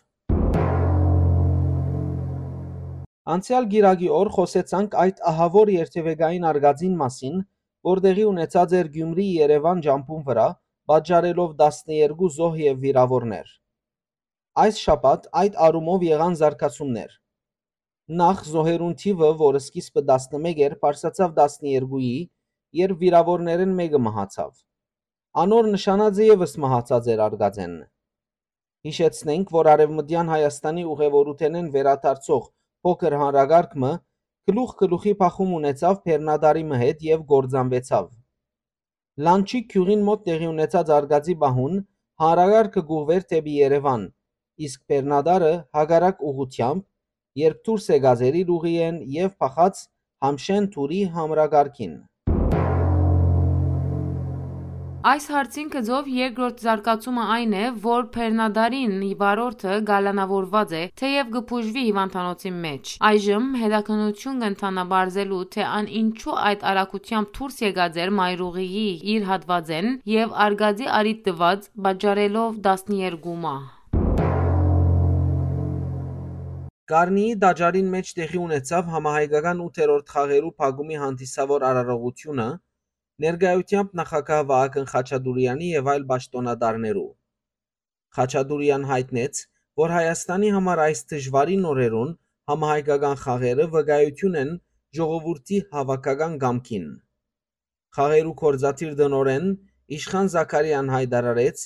[3.30, 7.42] Անցյալ գիրագի օր խոսեցանք այդ ահավոր երթևեկային արգածին մասին,
[7.86, 10.46] որ տեղի ունեցած էր Գյումրի-Երևան ջամփուն վրա,
[10.92, 13.52] պատճառելով 12 զոհ եւ վիրավորներ։
[14.64, 17.12] Այս շաբաթ այդ առումով եղան զարգացումներ։
[18.22, 22.16] Նախ զոհերուն թիվը, որը սկիզբը 11 էր, բարձրացավ 12-ի,
[22.82, 24.52] երբ վիրավորներն մեկը մահացավ։
[25.46, 27.78] Անոր նշանածը եւս մահացած էր արգածեն։
[28.90, 32.50] Հիշեցնենք, որ Արևմտյան Հայաստանի ուղևորութենեն վերադարձող
[32.86, 33.92] փոքր հանրագարկը
[34.50, 38.08] գլուխ-գլուխի փախում ունեցավ Փեռնադարի հետ եւ գործանվեցավ։
[39.28, 41.76] Լանչի քյուրին մոտ տեղի ունեցած արգածի բահուն
[42.24, 44.08] հանրագարկը գուղվեր դեպի Երևան,
[44.68, 46.86] իսկ Փեռնադարը հագարակ ուղությամբ,
[47.42, 49.84] երբ դուրս է գազերի ուղիեն եւ փախած
[50.26, 51.94] Համշեն թուրի համրագարկին։
[55.02, 58.92] Այս հարցին գծով երկրորդ զարգացումը այն է, որ Փեռնադարին
[59.22, 66.68] վարորդը գալանավորված է, թեև գփուժվի հիվանդանոցի մեջ։ Այժմ հետաքննություն կընթանա բարձելու, թե ան ինչու այդ
[66.74, 68.88] արագությամբ դուրս եկած էր մայրուղիի
[69.18, 73.70] իր հատվածեն եւ արգածի արիտ տված, բաժարելով 12 մահ։
[76.92, 82.48] Կարնիի դաջարին մեջ տեղի ունեցավ համահայկական 8-րդ խաղերու փակումի հանդիսավոր արարողությունը,
[83.22, 87.10] ներկայությամբ նախագահ Վահագն Խաչատուրյանի եւ այլ պաշտոնատարներու։
[88.18, 89.42] Խաչատուրյան հայտնեց,
[89.82, 92.12] որ Հայաստանի համար այս դժվարին օրերուն
[92.52, 94.52] համահայկական խաղերը վկայություն են
[94.98, 96.88] ժողովրդի հավաքական գամքին։
[97.98, 99.48] Խաղերու կորզաթիր դնորեն
[100.02, 101.64] Իշխան Զաքարյան հայտարարեց,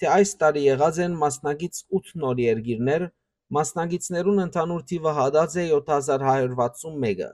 [0.00, 3.02] թե այս տարի եղած են մասնակից 8 նոր երկիրներ,
[3.56, 7.28] մասնակիցներուն ընդհանուր թիվը հադած է 7161-ը։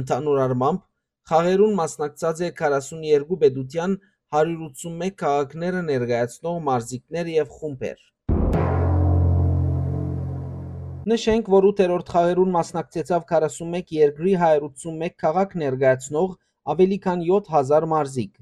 [0.00, 0.84] Ընդհանուր առմամբ
[1.26, 3.94] Խաղերուն մասնակցած է 42 պետության
[4.36, 7.96] 181 քաղաքները ներկայացնող մարզիկներ եւ խումբեր։
[11.12, 16.36] Նշենք, որ 8-րդ խաղերուն մասնակցեցավ 41 երկրի 181 քաղաք ներկայացնող
[16.74, 18.32] ավելի քան 7000 մարզիկ։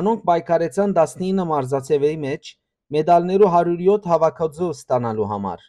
[0.00, 2.52] Անոնք պայքարեցան 19 մարզացևերի մեջ
[2.96, 5.68] մեդալներու 107 հավաքածու ստանալու համար։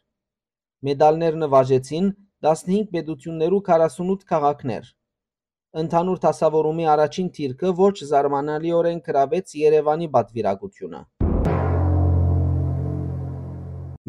[0.92, 2.14] Մեդալներ նվաժեցին
[2.48, 4.96] 15 պետություններու 48 քաղաքներ։
[5.78, 11.02] Ընդհանուր դասավորումի առաջին թիրքը ոչ զարմանալիորեն գրավեց Երևանի պատվիրակությունը։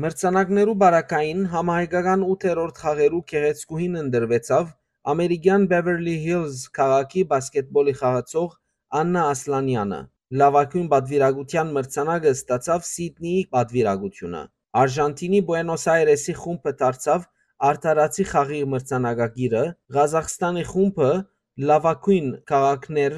[0.04, 4.72] Մրցանակներու բարակային համահայկական 8-րդ խաղերու գեղեցկուհին ընդրվեցավ
[5.12, 8.58] ամերիկյան Beverly Hills քաղաքի բասկետբոլի խաղացող
[9.04, 10.02] Աննա Ասլանյանը։
[10.40, 14.44] Լավագույն պատվիրակության մրցանակը ստացավ Սիդնեի պատվիրակությունը։
[14.88, 17.32] Արժանտինի Բուենոս Այրեսի խումբը դարձավ
[17.68, 19.64] արդարացի խաղի մրցանակագիրը,
[19.98, 21.10] Ղազախստանի խումբը
[21.58, 23.14] լավագույն քաղաքներ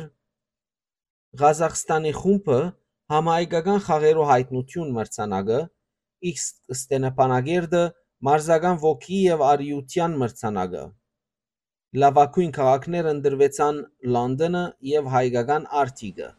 [1.41, 2.61] Ղազախստանի խումբը
[3.13, 5.59] համահայկական խաղերու հայտնություն մրցանակը,
[6.31, 7.83] X Ստենապանագերդը
[8.29, 10.85] մարզական ոգի եւ արիության մրցանակը։
[12.05, 13.83] Լավագույն քաղաքներ ընդրվեցան
[14.17, 14.65] Լոնդոնը
[14.95, 16.33] եւ հայկական Արտիգը։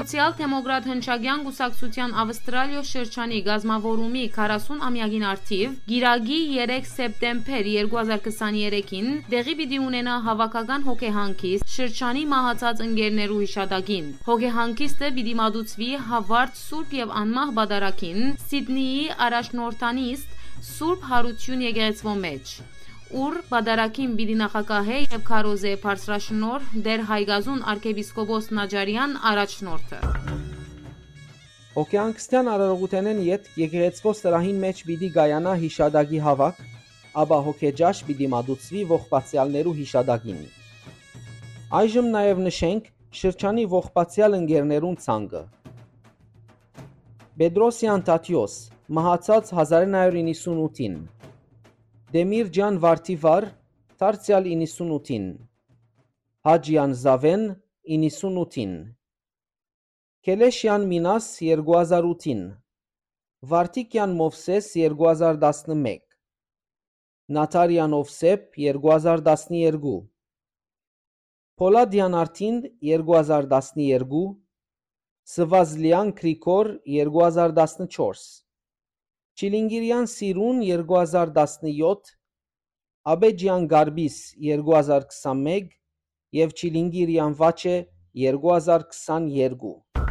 [0.00, 9.82] Անցյալ Թեմոգրադ Հնչագյան գուսակցության Ավստրալիո շրջանի գազմավորումի 40-ամյակին արդիվ Գիրագի 3 սեպտեմբեր 2023-ին դեղի պիտի
[9.88, 18.34] ունենա հավաքական հոգեհանգիստ շրջանի մահացած ընկերներու հիշադակին։ Հոգեհանգիստը պիտի մատուցվի Հավարդ Սուրբ եւ Անմահ Բադարակին
[18.48, 20.36] Սիդնեի առաջնորդանիստ
[20.72, 22.58] Սուրբ Հարություն եկեղեցվո մեջ
[23.10, 29.98] ուր բադարակին պիտի նախակահե եւ քարոզե բարձրաշնոր դեր Հայգազուն arczepiskopos Նաջարյան առաջնորդը
[31.74, 36.62] Հոգեանքստյան արարողութենեն յետ եկեղեցվո սրահին մեջ պիտի գայանա հիշադակի հավաք,
[37.24, 40.40] աբա հոգեջաշ պիտի մատուցվի ողբացյալներու հիշադակին։
[41.80, 42.90] Այժմ նաև նշենք
[43.22, 45.46] շրջանի ողբացյալ ընկերներուն ցանկը։
[47.42, 48.60] Պետրոսյան Տատյոս
[48.98, 51.00] մահացած 1998-ին
[52.10, 53.44] Դեմիրջան Վարդիվար
[54.02, 55.26] Թարցիալ 98-ին
[56.48, 57.44] Հաջյան Զավեն
[57.96, 58.72] 98-ին
[60.26, 62.42] Կելեշյան Մինաս 2008-ին
[63.52, 66.02] Վարդիկյան Մովսես 2011
[67.38, 69.96] Նաթարյան Օվսեփ 2012
[71.62, 74.26] Պոլադյան Արտին 2012
[75.38, 78.49] Սվազլյան Քրիկոր 2014
[79.40, 82.10] Չիլինգիրյան Սիրուն 2017,
[83.12, 84.16] Աբեջյան Գարբիս
[84.48, 85.70] 2021
[86.40, 87.76] եւ Չիլինգիրյան Վաչե
[88.26, 90.09] 2022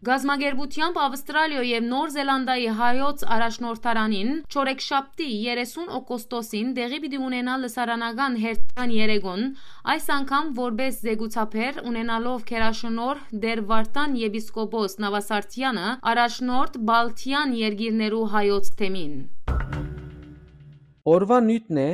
[0.00, 8.94] Գազագերբությամբ Ավստրալիա եւ Նոր Զելանդիայի հայոց առաջնորդարանին Չորեքշաբթի 30 օգոստոսին դեղի պիտի ունենա լսարանական հերթական
[8.96, 9.44] երեգոն,
[9.92, 15.86] այս անգամ որբես զեկուցափեր ունենալով քերաշնոր Դեր Վարտան եպիսկոպոս Նավասարտյանը
[16.16, 19.14] առաջնորդ Բալթյան երկիրներու հայոց թեմին։
[21.12, 21.88] Օրվա նյութն է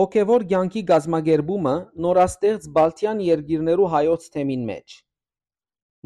[0.00, 5.02] հոգևոր ցանկի գազագերբումը նորաստեղծ Բալթյան երկիրներու հայոց թեմին մեջ։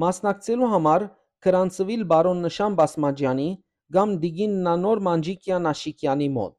[0.03, 1.13] Մասնակցելու համար
[1.45, 3.49] Քրանցվիլ բարոն Նշան Բասմաջյանի
[3.97, 6.57] կամ Դիգին Նանոր Մանջիկյան Աշիկյանի մոտ։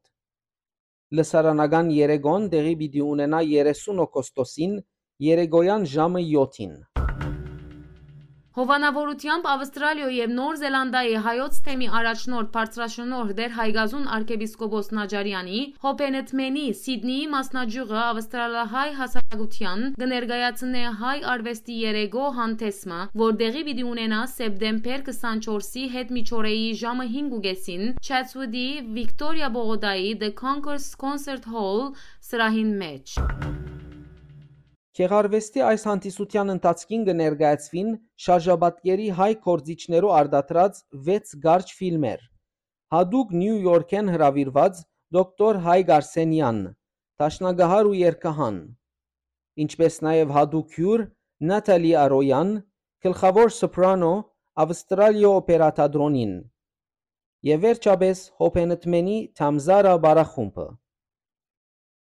[1.18, 4.76] Լսարանական երեգոն դեղի պիտի ունենա 30 օգոստոսին
[5.30, 6.76] երեգոյան ժամը 7-ին։
[8.56, 17.26] Հովանավորությամբ Ավստրալիա եւ Նոր Զելանդիայի հայոց թեմի առաջնորդ բարձրաշնորհ դեր Հայգազուն arczepiskopos Նաջարյանի Հոպենետմենի Սիդնեի
[17.34, 26.66] մասնաճյուղը ավստրալահայ հասարակության կներկայացնե հայ արվեստի երեգո հանդեսմը, որտեղի պիտի ունենա սեպտեմբեր 24-ի հետ միջօրեի
[26.86, 31.90] ժամը 5:30-ին Chatswood-ի Victoria Բողոդայի The Concourse Concert Hall
[32.32, 33.20] սրահին մեջ։
[34.96, 37.88] Քեղարվեստի այս հանդիսության ընթացքին կներկայացվին
[38.26, 40.78] շարժաբատկերի հայ կորձիչներու արտադրած
[41.08, 42.22] 6 գարջ ֆիլմեր։
[42.94, 44.80] Հadouk Նյու Յորքեն հրավիրված
[45.16, 46.62] դոկտոր Հայ Գարսենյան,
[47.20, 48.56] Տաշնագահար ու երկհան,
[49.66, 51.04] ինչպես նաև Հadouk հյուր
[51.52, 52.56] Նատալի Արոյան,
[53.04, 54.14] գլխավոր սոպրանո
[54.64, 56.34] Ավստրալիա օպերատադրոնին։
[57.50, 60.66] Եվ վերջապես Հոփենտմենի Թամզարա բարախումբը։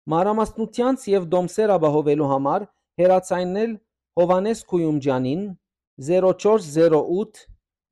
[0.09, 2.69] Մանրամասնությանց եւ դոմսեր ապահովելու համար
[2.99, 3.73] հեռացայնել
[4.19, 5.43] Հովանես Քույումջանին
[6.07, 7.43] 0408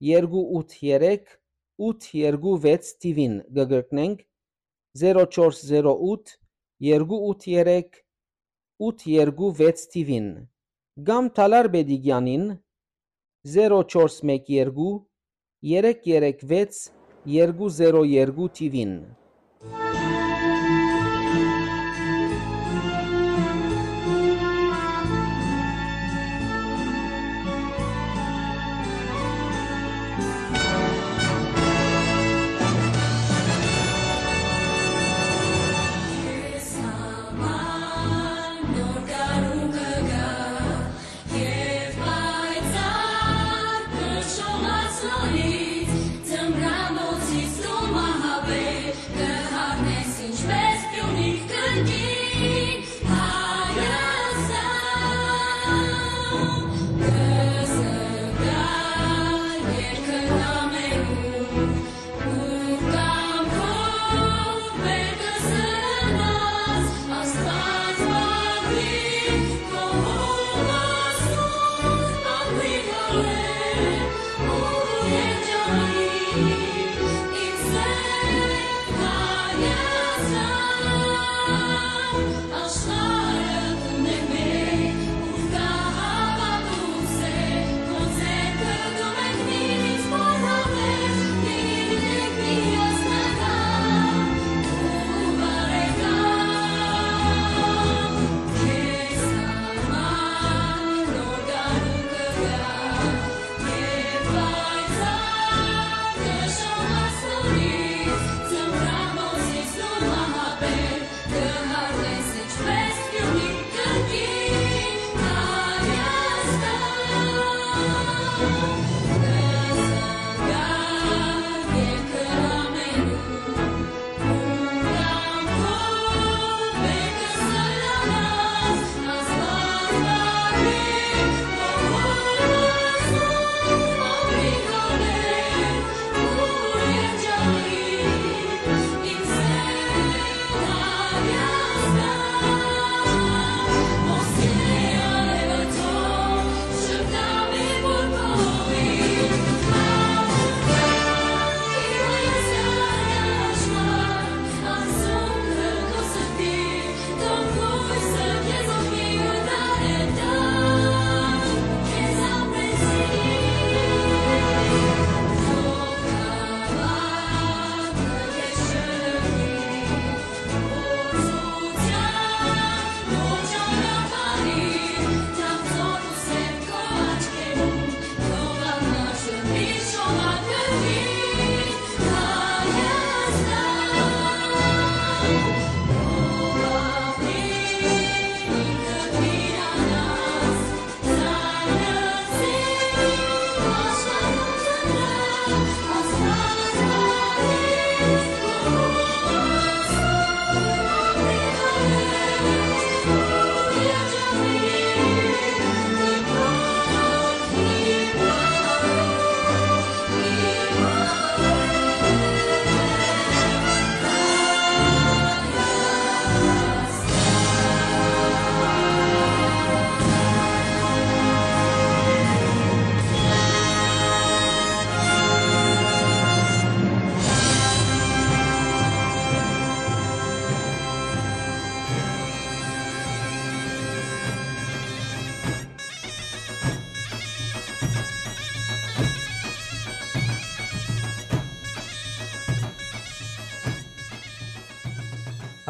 [0.07, 1.37] 283
[1.79, 4.25] 826 TV-ին գգրտնենք
[5.03, 6.35] 0408
[6.89, 8.01] 283
[8.89, 10.27] 826 TV-ին
[11.11, 12.49] կամ Թալար Բեդիգյանին
[13.45, 15.07] 0412
[15.63, 16.83] 336
[17.37, 18.93] 202 TV-ին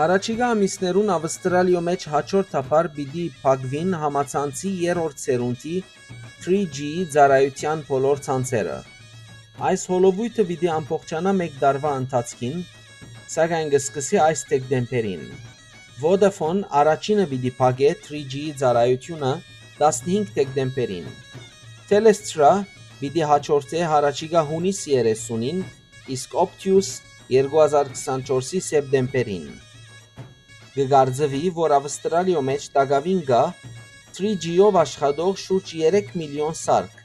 [0.06, 5.72] Հարաճիգա ամիսներուն Ավստրալիո մեջ հաջորդաբար պիտի փակվին համացանցի երրորդ սերունդի
[6.44, 8.76] 3G ծառայության բոլոր ցանցերը։
[9.70, 12.62] Այս հոլովույթը պիտի ամբողջանա մեկ տարվա ընթացքին,
[13.34, 15.26] սակայն կսկսի այս դեկտեմբերին։
[16.04, 19.34] Vodafone առաջինը պիտի փակե 3G ծառայությունը
[19.82, 21.12] 15 դեկտեմբերին։
[21.90, 22.54] Telstra
[23.02, 25.62] պիտի հաջորդե հարաճիգա հունիս 30-ին,
[26.14, 26.96] իսկ Optus
[27.34, 29.65] 2024-ի սեպտեմբերին։
[30.76, 33.38] Գգարձվի, որ Ավստրալիո մեջ տագավին գա
[34.16, 36.98] 3G-ով աշխատող շուրջ 3 միլիոն սարք,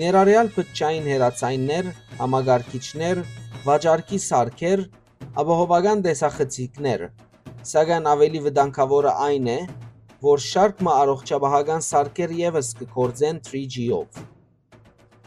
[0.00, 3.22] ներառյալ փչային հերացայիններ, համագարկիչներ,
[3.64, 4.84] վաճառքի սարքեր,
[5.40, 7.06] ապահովական տեսախցիկներ,
[7.72, 9.58] սակայն ավելի վտանգավորը այն է,
[10.28, 14.22] որ շարք մը առողջապահական սարքեր եւս կկործեն 3G-ով։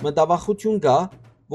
[0.06, 0.98] Մտավախություն կա,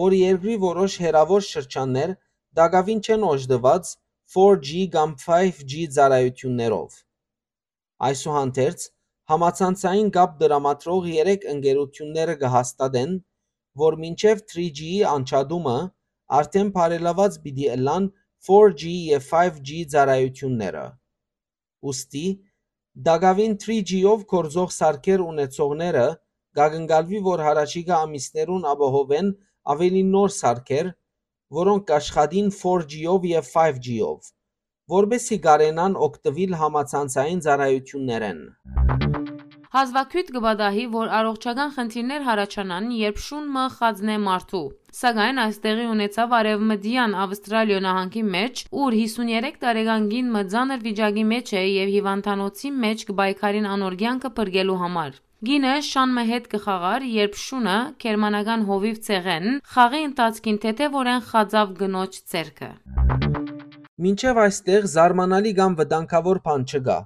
[0.03, 2.19] որ երկրի որոշ հերավոր շրջաններ
[2.59, 3.99] դակավին չեն օժտված
[4.35, 6.95] 4G կամ 5G ծառայություններով։
[8.09, 8.87] Այսուհանդերձ
[9.33, 13.13] համացանցային կապ դրամատրող 3 ընկերությունները կհաստատեն,
[13.83, 15.77] որ մինչև 3G-ի անջատումը
[16.39, 18.09] արդեն բարելաված պիտի ըլլան
[18.49, 20.87] 4G եւ 5G ծառայությունները։
[21.89, 22.27] Ոստի
[23.07, 26.09] Դագավին 3G-ով կորզող սարքեր ունեցողները
[26.59, 29.31] գագնգալվի, որ հարաճիգա ամիսներուն ապահովեն
[29.75, 30.91] ավելի նոր սարքեր,
[31.53, 34.29] որոնք կաշխատին 4G-ով եւ 5G-ով,
[34.93, 38.41] որբեսի գարենան օգտվել համացանցային ծառայություններեն։
[39.73, 44.61] Հազվագյուտ կբադահի, որ առողջական խնդիրներ հարաճանան, երբ շունը խածնե մարդու։
[44.99, 51.65] Սակայն այստեղի ունեցավ արևմտյան Ավստրալիո նահանգի մեջ, ուր 53 տարեկան գին մձանր վիճակի մեջ է
[51.73, 58.99] եւ հիվանդանոցի մեջ կբայքարին անորգյանքը բրգելու համար։ Գինը շանմը հետ կխաղար, երբ շունը կերմանական հովիվ
[59.07, 62.69] ցեղեն խաղի ընթացքին թեթևորեն խածավ գնոջ ցերկը։
[64.07, 66.99] Մինչև այստեղ զարմանալի կամ վտանգավոր բան չկա։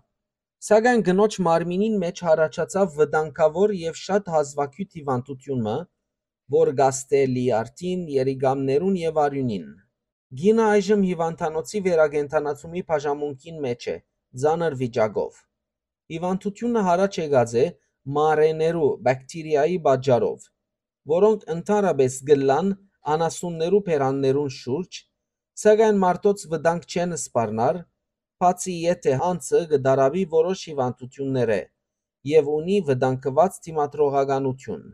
[0.68, 5.78] Սակայն գնոջ մարմինին մեջ հարաճացավ վտանգավոր եւ շատ հազվագյուտ հիվանդությունը,
[6.58, 9.66] որ գաստելի արտին, երիգամներուն եւ արյունին։
[10.42, 13.98] Գինը այժմ հիվանդանոցի վերագենտանացումի բաժամունքին մեջ է,
[14.44, 15.42] ցաներ վիճակով։
[16.12, 17.66] Հիվանդությունը հարաճ եկած է
[18.06, 20.46] մարեներու բակտերիայի պատճառով,
[21.12, 22.72] որոնք ընդհանրապես գլան
[23.16, 25.00] անասուններու փերաններուն շուրջ,
[25.62, 27.80] սակայն մարդոց վտանգ չեն սպառնար,
[28.42, 31.62] բացի եթե հանցը կդարավի որոշ հիվանդություններ է
[32.36, 34.88] եւ ունի վտանգված դիմադրողականություն։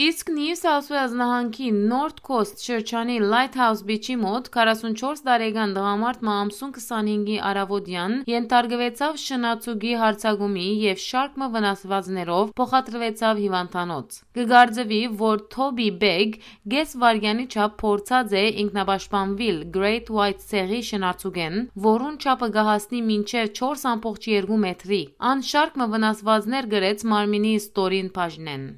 [0.00, 6.70] Իսկ Նյու Սաութ Ուելս նահանգի North Coast շրջանի Lighthouse Beach-ի մոտ 44 տարեկան տղամարդ մամսուն
[6.76, 16.40] 25-ի արավոտյան ենթարկվեցավ շնացուգի հարցակումի եւ շարք մը վնասվածներով փոխադրվեցավ հիվանդանոց։ Կգարձվի, որ Toby Beg
[16.76, 24.60] գես վարյանի չափ փորձած է ինքնապաշտպանվել Great White ցեղի շնացուգեն, որուն չափը գահասնի մինչև 4.2
[24.64, 25.04] մետրի։
[25.34, 28.70] Ան շարք մը վնասվածներ գրեց մարմինի ստորին բաժնեն։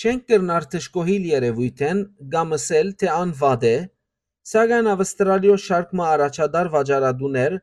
[0.00, 1.98] Չենք կրնար թշկոհիլ երևույթեն
[2.32, 3.72] գամսել թե անվադ է,
[4.50, 7.56] սակայն Ավստրալիո շարքմը առաջադար վաճառադուներ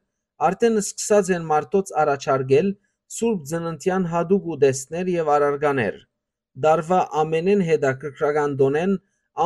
[0.47, 2.67] արդեն սկսած են մարտոց առաջարկել
[3.15, 5.97] սուրբ ծննդյան հadoop ուտեստներ եւ արարգաներ։
[6.67, 8.93] Դարվա ամենեն հետաքրքրական դոնեն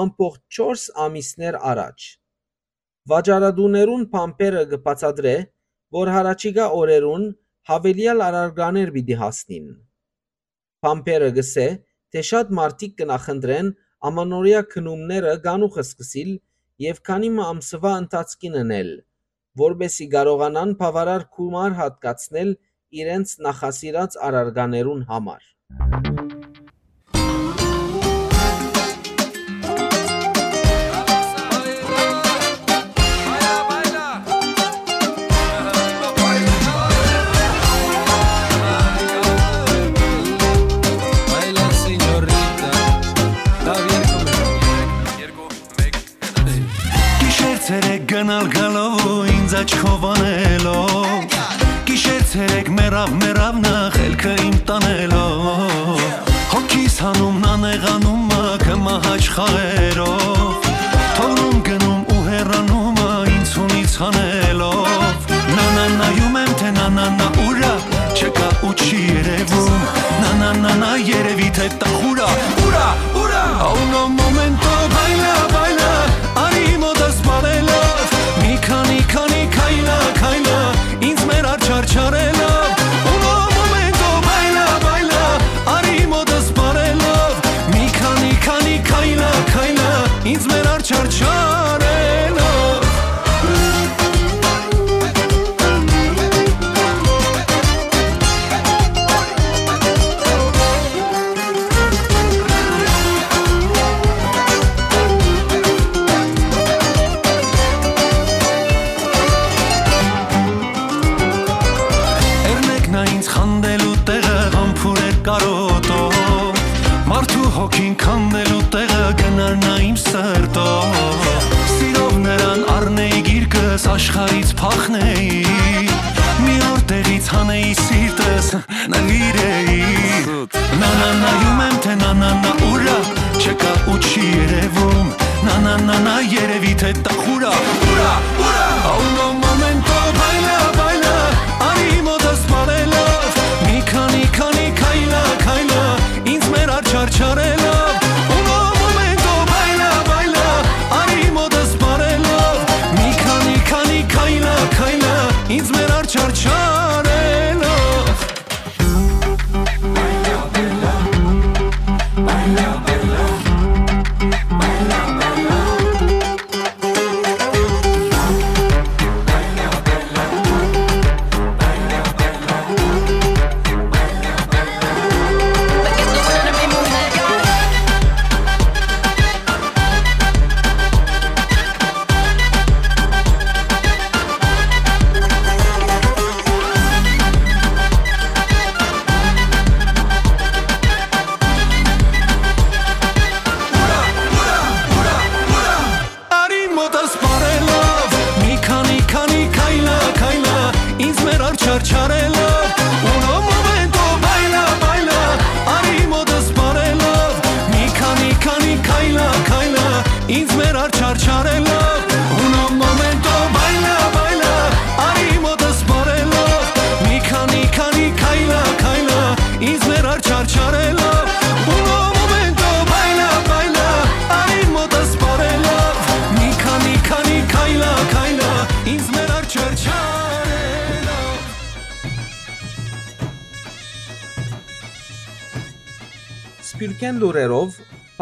[0.01, 2.09] ամբողջ 4 ամիսներ առաջ։
[3.13, 5.37] Վաճառադուներուն փամփերը կբացատրե,
[6.01, 7.23] որ հարաճիգա օրերուն
[7.71, 9.71] հավելյալ արարգաներ պիտի հասնին։
[10.83, 11.67] Փամփերը գսե,
[12.11, 13.71] թե շատ մարդիկ կնախընտրեն
[14.09, 16.33] ամանորյա քնումները գանուխը սկսիլ
[16.85, 18.91] եւ քանի ամսվա ընթացքին ընել,
[19.63, 22.53] որբեսի կարողանան բավարար գումար հատկացնել
[23.01, 26.40] իրենց նախասիրած արարգաներուն համար։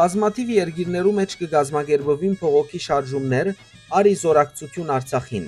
[0.09, 3.49] բազմաթիվ երկիրներու մեջ կգազմագերբվին փողոքի շարժումներ
[3.99, 5.45] արի զորակցություն Արցախին։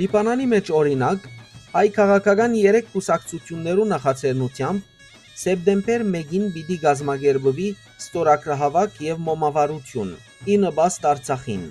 [0.00, 1.28] Լիբանանի մեջ օրինակ
[1.76, 5.08] հայ քաղաքական 3 կուսակցություններու նախաձեռնությամբ
[5.44, 7.68] սեպտեմբեր 1-ին պիտի գազմագերբվի
[8.06, 10.16] ստորակրահավաք եւ մոմավարություն՝
[10.56, 11.68] ինը բաստ Արցախին։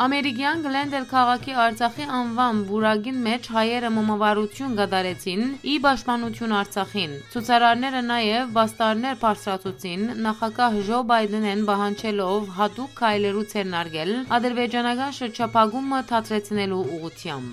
[0.00, 8.54] Ամերիկյան Գլենդել քաղաքի Արցախի անվան բուրագին մեջ հայերը մոմավարություն գդարեցին՝ ի պաշտպանություն Արցախին։ Ցուցարարները նաև
[8.54, 17.48] բաստարներ բարձրացուցին նախագահ Ժո Բայդենեն բանջելով հատուկ քայլերու ցերնարգել ադրբեջանական շրջափակումը թատրեցնելու ուղղությամբ։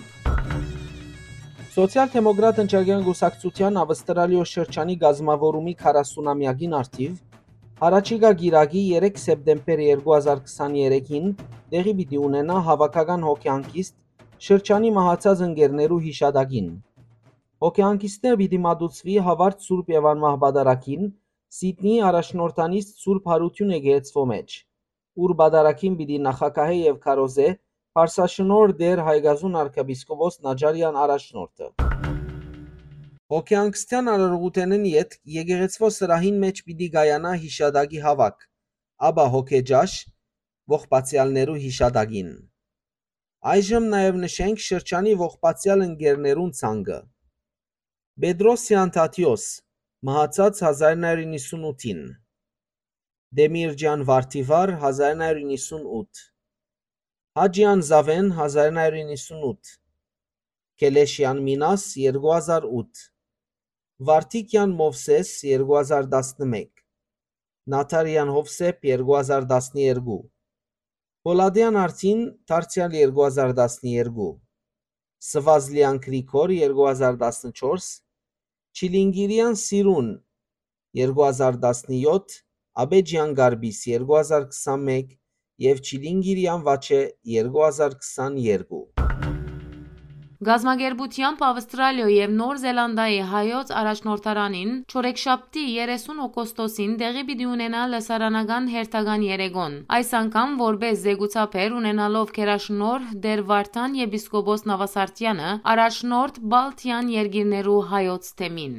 [1.75, 7.11] Սոցիալ-դեմոկրատ ընկերական գուսակցության ավստրալիո շրջանի գազմավորումի 40-ամյակին արդիվ
[7.77, 11.27] Հարաճիգա գիրագի 3 սեպտեմբեր 2023-ին
[11.73, 13.93] տեղի պիտի ունենա հավաքական հոգեանկիստ
[14.45, 16.71] շրջանի մահացած ընկերներու հիշադակին։
[17.65, 21.13] Հոգեանկիստները պիտի մատուցվի հավարտ Սուրբ Եվան Մահբադարակին
[21.59, 24.57] Սիդնեի առաջնորդանից Սուրբ Հարություն եկեղեցվո մեջ,
[25.27, 27.47] ուր բադարակին պիտի նախակահե եւ քարոզե
[27.97, 31.96] Փարսաշնոր դեր Հայգազուն arczepiskopos Նաջարյան առաջնորդը։
[33.33, 38.45] Հոգեանկստյան արարողութենեն յետ եկեղեցվո սրահին մեջ պիտի գայանա հիշադակի հավաք,
[39.07, 39.95] ապա հոգեջաշ
[40.73, 42.29] ողբացյալներու հիշադակին։
[43.53, 46.99] Այժմ նաև նշենք շրջանի ողբացյալ ընկերներուն ցանկը։
[48.23, 49.49] Պետրոսյան Թաթիոս
[50.07, 52.01] մահացած 1998-ին
[53.41, 56.23] Դեմիրջան Վարդիվար 1998
[57.41, 59.75] Հաջյան Զավեն 1998
[60.81, 63.05] Կելեշյան Մինաս 2008
[64.05, 66.67] Վարդիկյան Մովսես 2011
[67.73, 70.17] Նաթարյան Հովսեփ 2012
[71.25, 72.21] Պոլադյան Արցին
[72.51, 74.27] Թարցիալ 2012
[75.29, 77.89] Սվազլյան Գրիգոր 2014
[78.77, 80.13] Չիլինգիրյան Սիրուն
[81.01, 82.39] 2017
[82.85, 85.17] Աբեջյան Գարբիս 2021
[85.69, 87.01] եւ Չիլինգիրյան Վաչե
[87.33, 89.16] 2022
[90.37, 99.23] Գազագերբությամբ Ավստրալիա եւ Նոր Զելանդիայի հայոց առաջնորդարանին Չորեքշաբթի 30 օգոստոսին տեղի պիտի ունենա լսարանական հերթական
[99.25, 108.29] երեգոն։ Այս անգամ որպես զեկուցապեր ունենալով Կերաշնոր Դեր Վարդան եպիսկոպոս Նավասարտյանը առաջնորդ Բալթյան երկիրներու հայոց
[108.37, 108.75] թեմին։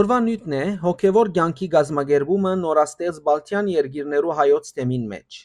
[0.00, 5.42] Օրվա նյութն է հոգևոր ցանկի գազմագերբումը նորաստեղծ Բալթյան երկիրներու հայոց թեմին մեջ։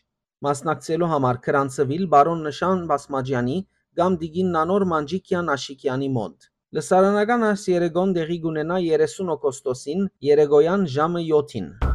[0.47, 3.57] Մասնակցելու համար քրանցվել բարոն Նշան Բասմաջյանի
[3.99, 11.27] կամ Դիգին Նանոր Մանջիկյան Աշիկյանի մոտ։ Լսարանական այս երեգոն դեղի կունենա 30 օգոստոսին երեգոյան ժամը
[11.35, 11.88] 7-ին։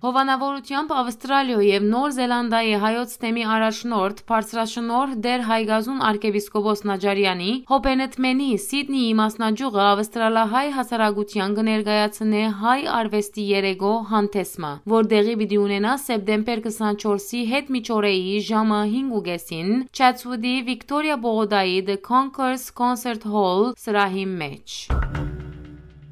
[0.00, 9.10] Հովանավորությամբ Ավստրալիա եւ Նոր Զելանդիայի հայոց թեմի առաջնորդ Փարսրաշնոր Դեր Հայգազուն arczepiskopos Նաջարյանի Հոբենետմենի Սիդնեի
[9.20, 17.74] մասնաճյուղը ավստրալահայ հասարակության կներկայացնե հայ արվեստի երեգո հանդեսմը, որ դեղի պիտի ունենա սեպտեմբեր 24-ի հետ
[17.76, 24.80] միջօրեի ժամը 5:30-ին Chatswood-ի Victoria Բողոդայի The Concourse Concert Hall սրահի մեջ։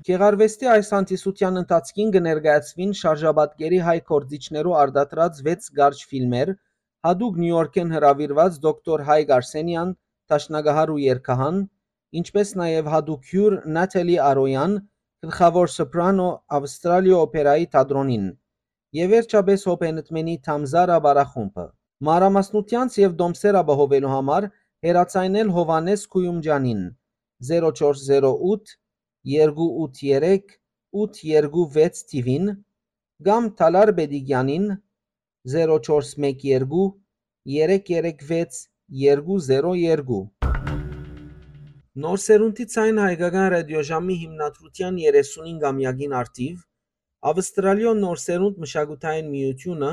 [0.09, 6.53] Գեղարվեստի այս հանդիսության ընթացքին կներկայացվին շարժաբատկերի հայ կորձիչներու արդատրած 6 գարջ ֆիլմեր,
[7.09, 9.93] հadoop Նյու Յորքեն հրավիրված դոկտոր Հայկ Արսենյան,
[10.33, 11.61] Տաշնագահար ու Երկհան,
[12.23, 14.79] ինչպես նաև հadoop հյուր Նաթալի Արոյան,
[15.29, 16.31] գլխավոր սոպրանո
[16.61, 18.27] Ավստրալիա օպերայի թատրոնին,
[19.03, 21.69] եւ վերջապես Հոփենտմենի Թամզարա բարախումբը։
[22.09, 24.51] Մանրամասնությանց եւ դոմսեր ապահովելու համար
[24.89, 26.85] հեռացայնել Հովանես Քույումջանին
[27.53, 28.79] 0408
[29.27, 30.59] 283
[30.93, 32.51] 826 TV-ին
[33.27, 34.67] կամ Թալար Բեդիգյանին
[35.55, 36.83] 0412
[37.49, 40.21] 336 202
[41.99, 46.61] Նոր սերունդի ցայն հայկական ռադիոժամի հիմնադրության 35-ամյակին արդիվ
[47.33, 49.89] Ավստրալիա նոր սերունդ մշակութային միությունը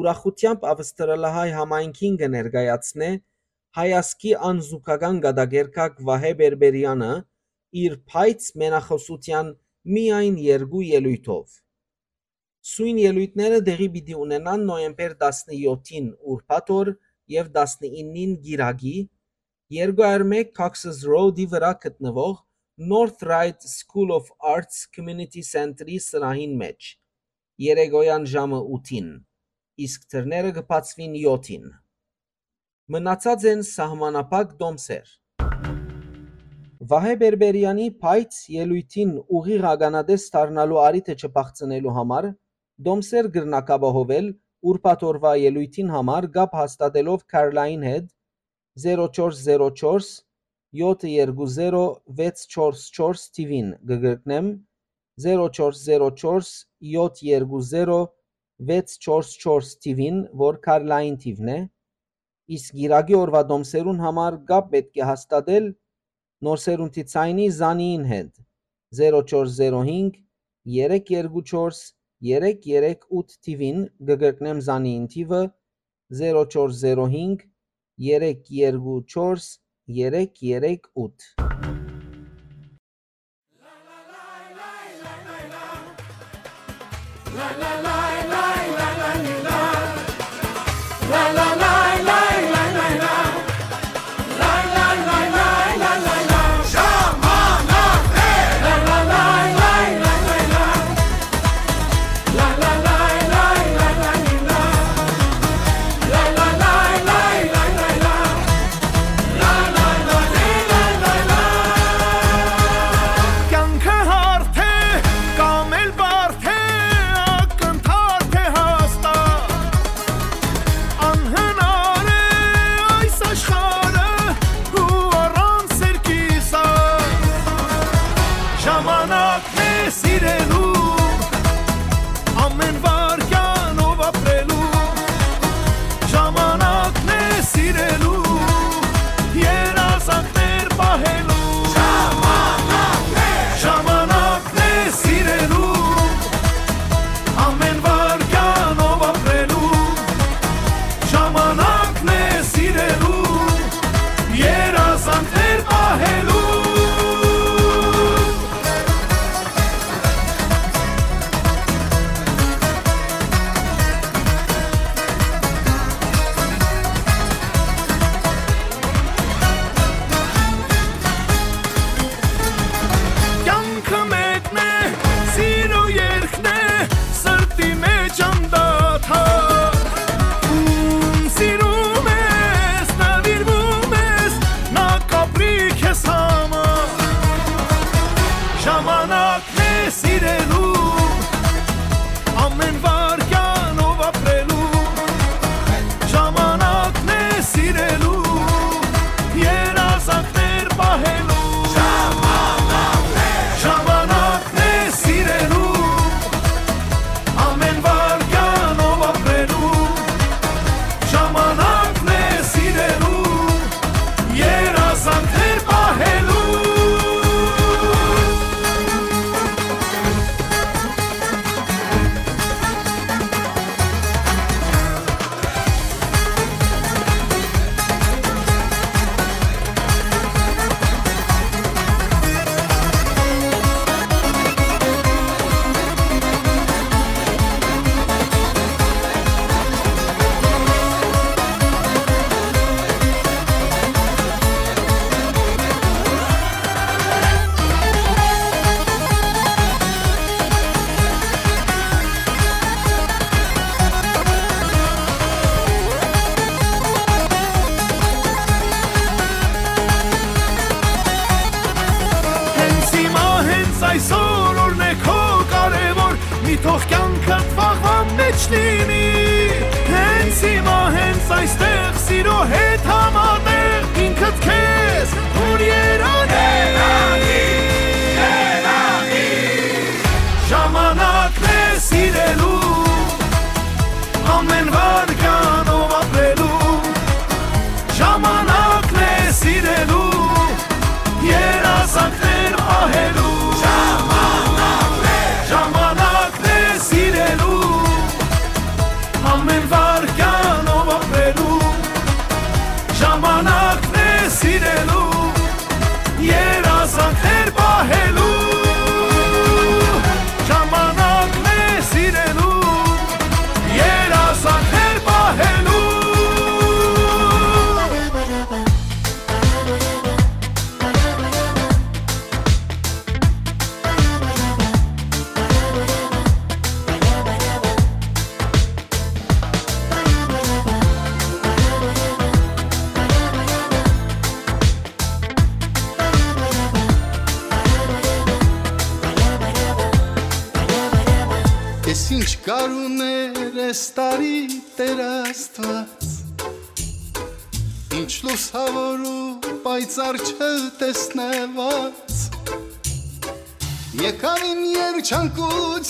[0.00, 3.10] ուրախությամբ ավստրալահայ համայնքին կներկայացնե
[3.80, 7.10] հայասկի անզուգական գադագերկակ Վահե Բերբերյանը
[7.82, 9.52] իր փայծ մենախոսության
[9.96, 11.56] միայն երկու ելույթով։
[12.70, 16.92] Սույն ելույթները դեղի պիտի ունենան նոյեմբեր 17-ին ուրբաթ օր
[17.36, 18.96] եւ 19-ին գիրագի
[19.70, 22.36] 201 Cox's Road-ի վրա գտնվող
[22.90, 26.92] North Ryde School of Arts Community Center-ի սրահին մեջ
[27.70, 29.10] երեգոյան ժամը 8-ին
[29.84, 31.66] իսկ թռները կբացվին 7-ին։
[32.94, 35.12] Մնացած են սահմանափակ դոմսեր։
[36.80, 42.28] Վահե Բերբերյանի փայծ ելույթին ուղիղ ագանադես դառնալու արիթը չփախցնելու համար
[42.86, 44.30] դոմսեր գրնակապահովել
[44.72, 48.06] ուրբաթ օրվա ելույթին համար գապ հաստատելով Կարլայն հետ
[48.86, 50.08] 0404
[50.80, 51.84] 720
[52.22, 54.48] 644 TV-ին գգրկնեմ
[55.26, 56.48] 0404
[56.94, 58.08] 720
[58.60, 61.60] 644 TV-ին, որ Carline TV-ն է,
[62.56, 65.70] իսկ գիրագի օրվա դոմսերուն համար գապ պետք է հաստատել
[66.46, 68.32] նորսերունթի ցայնի զանիին հետ.
[69.00, 70.20] 0405
[70.76, 71.82] 324
[72.30, 75.42] 338 TV-ին գգրկնեմ զանիին TV-ը
[76.22, 77.46] 0405
[78.08, 79.48] 324
[80.00, 81.49] 338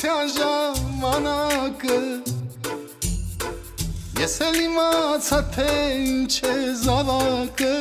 [0.01, 1.97] Մնացյան ժամանակը
[4.17, 5.67] Ես էլ իմացա թե
[6.13, 6.55] ինչ է
[6.85, 7.75] զավակը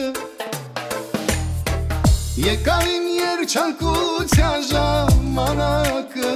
[2.44, 6.34] Եկավ իմ երջանկության ժամանակը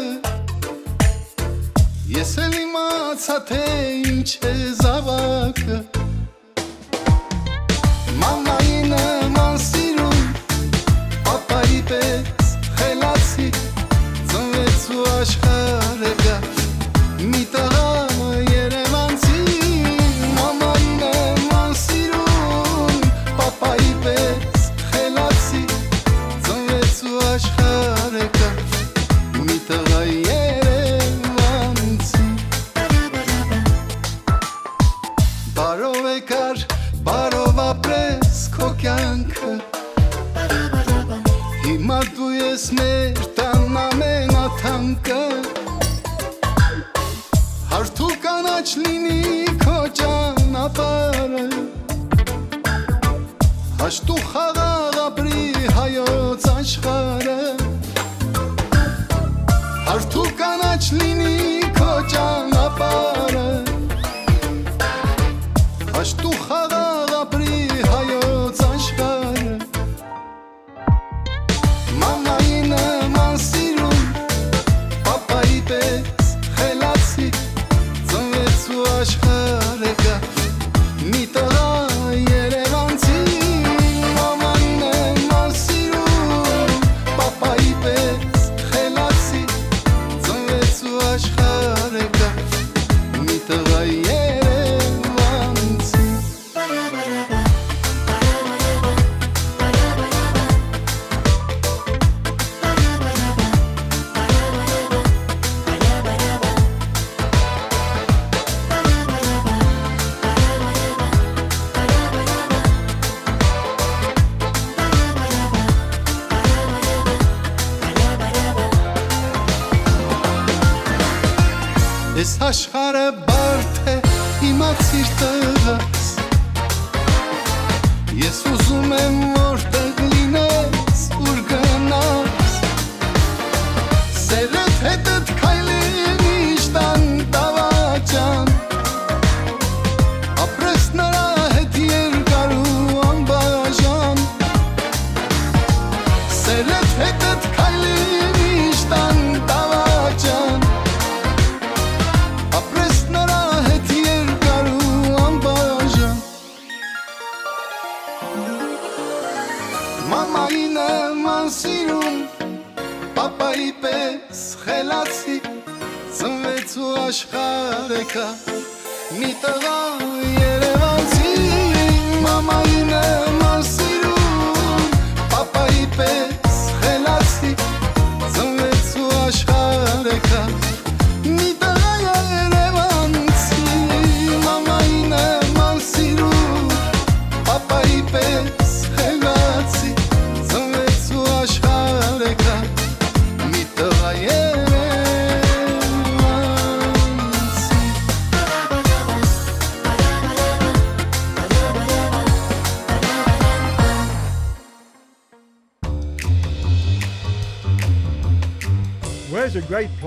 [2.16, 3.66] Ես էլ իմացա թե
[4.14, 5.83] ինչ է զավակը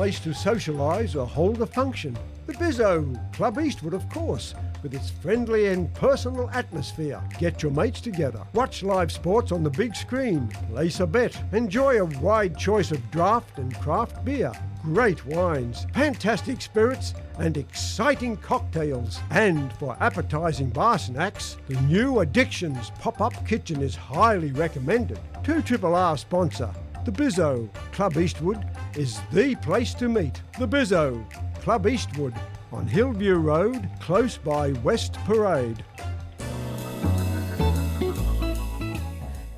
[0.07, 2.17] place to socialise or hold a function.
[2.47, 4.55] The Bizzo, Club Eastwood, of course,
[4.85, 7.21] with its friendly and personal atmosphere.
[7.41, 12.01] Get your mates together, watch live sports on the big screen, place a bet, enjoy
[12.01, 14.53] a wide choice of draft and craft beer,
[14.85, 19.19] great wines, fantastic spirits, and exciting cocktails.
[19.31, 25.19] And for appetising bar snacks, the new Addictions pop up kitchen is highly recommended.
[25.43, 26.71] 2 Triple R sponsor.
[27.05, 28.65] The Bizzo, Club Eastwood,
[28.97, 30.43] is the place to meet.
[30.59, 31.25] The Bizzo,
[31.61, 32.35] Club Eastwood,
[32.73, 35.85] on Hillview Road, close by West Parade.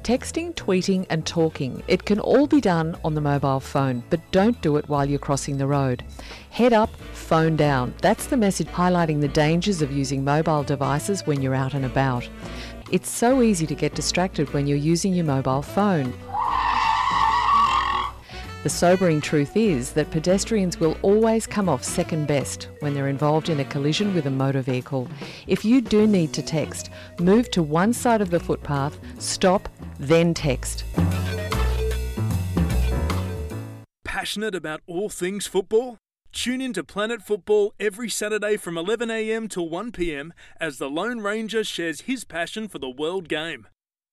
[0.03, 1.83] Texting, tweeting, and talking.
[1.87, 5.19] It can all be done on the mobile phone, but don't do it while you're
[5.19, 6.03] crossing the road.
[6.51, 7.95] Head up, phone down.
[8.01, 12.27] That's the message highlighting the dangers of using mobile devices when you're out and about.
[12.91, 16.15] It's so easy to get distracted when you're using your mobile phone.
[18.69, 23.49] The sobering truth is that pedestrians will always come off second best when they're involved
[23.49, 25.09] in a collision with a motor vehicle.
[25.47, 30.35] If you do need to text, move to one side of the footpath, stop, then
[30.35, 30.85] text.
[34.05, 35.97] Passionate about all things football?
[36.31, 41.65] Tune in to Planet Football every Saturday from 11am till 1pm as the Lone Ranger
[41.65, 43.67] shares his passion for the world game.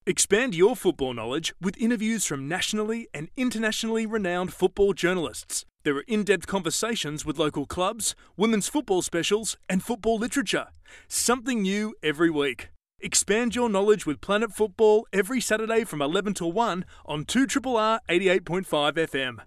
[0.07, 5.65] Expand your football knowledge with interviews from nationally and internationally renowned football journalists.
[5.84, 10.68] There are in depth conversations with local clubs, women's football specials, and football literature.
[11.07, 12.69] Something new every week.
[12.99, 18.94] Expand your knowledge with Planet Football every Saturday from 11 till 1 on 2RRR 88.5
[18.94, 19.40] FM.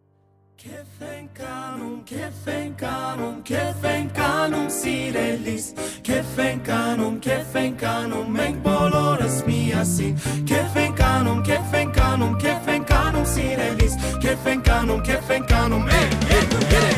[0.58, 5.70] Kefenkanum, kefenkanum, kefenkanum sirellis
[6.02, 10.18] Kefenkanum, kefenkanum, մենք բոլորս միասին
[10.50, 16.97] Kefenkanum, kefenkanum, kefenkanum sirellis Kefenkanum, kefenkanum, ein, երկու, երեք,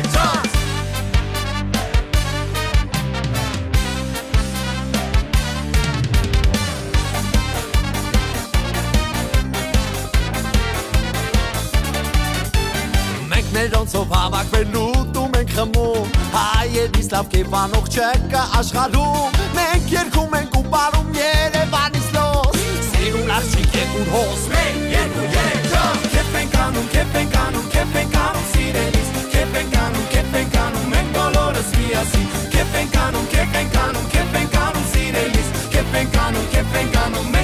[13.61, 14.83] Մենք ներոնցով հավաքվելու
[15.21, 22.57] ու մենք խմում Հայերից լավ կեվանող չկա աշխարհում Մենք երկում ենք ու բարում Երևանից լոս
[22.87, 28.17] Սիրուն աղջիկ երկուր հոս Մեկ, երկու, չորս Քեֆ ենք անում, քեֆ ենք անում, քեֆ ենք
[28.23, 32.27] անում սիրելիս Քեֆ ենք անում, քեֆ ենք անում, մենք բոլորս միասին
[32.57, 36.99] Քեֆ ենք անում, քեֆ ենք անում, քեֆ ենք անում սիրելիս Քեֆ ենք անում, քեֆ ենք
[37.05, 37.40] անում, մենք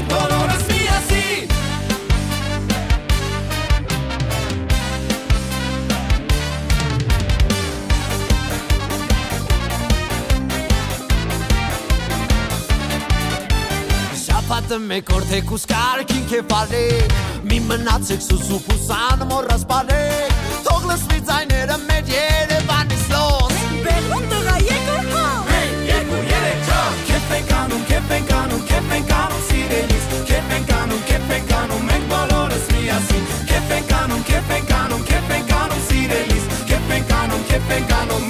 [14.47, 17.15] Շապատը մեկ օր թեկուս կարքին կե պարեք
[17.51, 20.37] Մի մնացեք սուսուպ ու սան մորաս պարեք
[20.67, 23.57] Թող լսվի ձայները մեր երևանից լոս
[23.87, 28.95] Բեղում տղա երկու հոս Մեկ, երկու, երեք, չորս Քեֆ ենք անում, քեֆ ենք անում, քեֆ
[28.99, 34.25] ենք անում սիրելիս Քեֆ ենք անում, քեֆ ենք անում, մենք բոլորս միասին Քեֆ ենք անում,
[34.31, 38.26] քեֆ ենք անում, քեֆ ենք անում սիրելիս Քեֆ ենք անում, քեֆ ենք անում,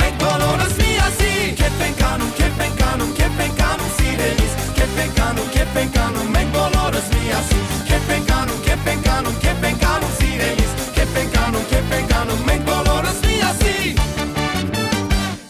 [7.08, 11.66] բոլորս միասին Քեֆ ենք անում, քեֆ ենք անում, քեֆ ենք անում սիրելիս Քեֆ ենք անում,
[11.72, 13.96] քեֆ ենք անում, մենք բոլորս միասին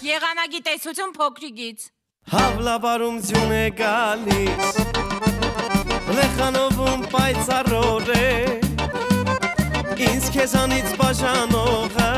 [0.08, 1.80] Եղանակի տեսություն փոքրիկից
[2.34, 4.80] Հավլաբարումություն է գալիս
[6.18, 8.30] Լեխանովում պայծառոր է
[10.08, 12.12] Ինձ քեզանից բաժանողը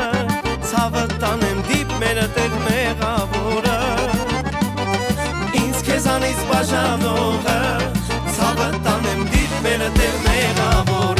[0.68, 3.78] Ցավը տանեմ դիպ մերը տեր մեղավորը
[5.64, 7.58] Ինձ քեզանից բաժանողը
[8.60, 11.19] Ցավը տանեմ դիպ մերը տեր մեղավորը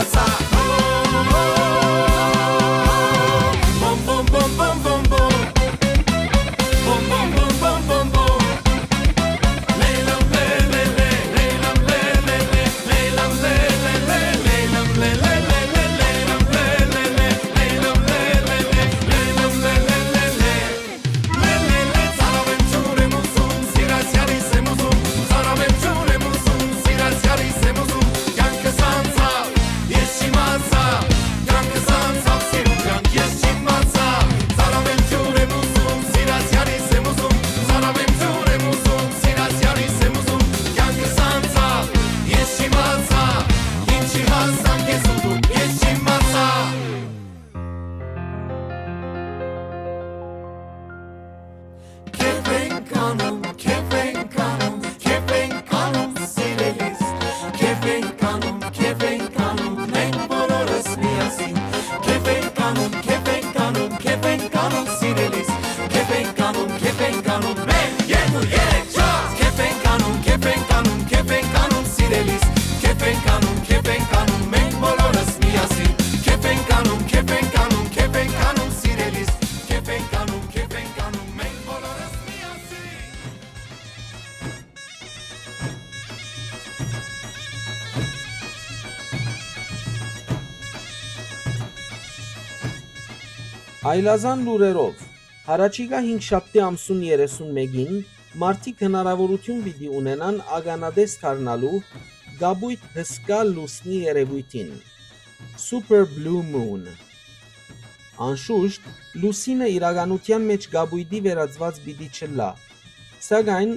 [0.00, 0.39] իմացա
[94.00, 95.00] Այլազան լուրերով
[95.44, 97.96] Հարաճիգա 5 շաբթի ամսուն 31-ին
[98.42, 101.80] մարդիկ հնարավորություն պիտի ունենան ագանադես դառնալու
[102.40, 104.70] գաբույտ հսկա լուսնի երևույթին
[105.66, 106.86] Super Blue Moon
[108.28, 108.88] Անշուշտ
[109.24, 112.50] լուսինը իրականության մեջ գաբույտի վերածված պիտի չլա
[113.28, 113.74] սակայն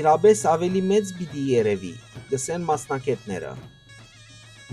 [0.00, 1.94] իրապես ավելի մեծ պիտի երևի
[2.34, 3.54] գսեն մասնակետները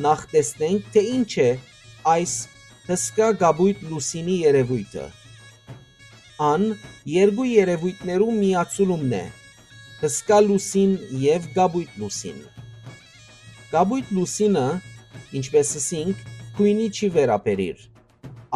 [0.10, 1.52] Նախ տեսնենք թե ինչ է
[2.18, 2.36] այս
[2.84, 5.04] հսկա գաբույտ լուսինի երևույթը
[6.48, 6.66] Ան
[7.12, 9.22] երկու երևույթներու միացումն է
[10.02, 12.42] հսկա լուսին եւ գաբույտ լուսին
[13.72, 14.66] Գաբույտ լուսինը
[15.40, 16.28] ինչպես ասինք
[16.60, 17.88] քույնի չի վերապերիր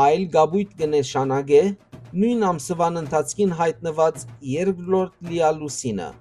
[0.08, 1.64] այլ գաբույտ կնշանակե
[2.20, 4.28] նույն ամսվան ընթացքին հայտնված
[4.58, 6.12] երկրորդ լիալուսինը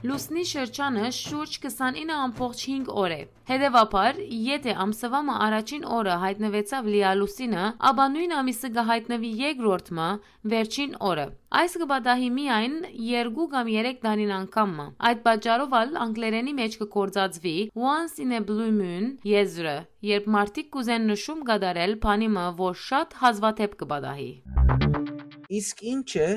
[0.00, 3.18] Լուսնի շրջանը շուրջ 29.5 օր է։
[3.50, 10.08] Հետևաբար, եթե ամսվա առաջին օրը հայտնվեցավ լիալուսինը, ապա նույն ամիսը կհայտնվի երկրորդը,
[10.54, 11.26] վերջին օրը։
[11.60, 18.18] Այս կբադահի միայն 2 կամ 3 տարին անգամը։ Այդ պատճառով ալ անգլերենի մեջ կկործածվի once
[18.24, 19.78] in a blue moon եզրը,
[20.16, 24.30] երբ մարդիկ կուզեն նշում կատարել բանիմը, որ շատ հազվադեպ կբադահի։
[25.60, 26.30] Իսկ ինչ է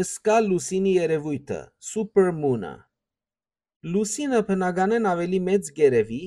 [0.00, 2.78] հսկա լուսինի երևույթը super moon-ը
[3.88, 6.24] Լուսինը բնականեն ավելի մեծ գերևի,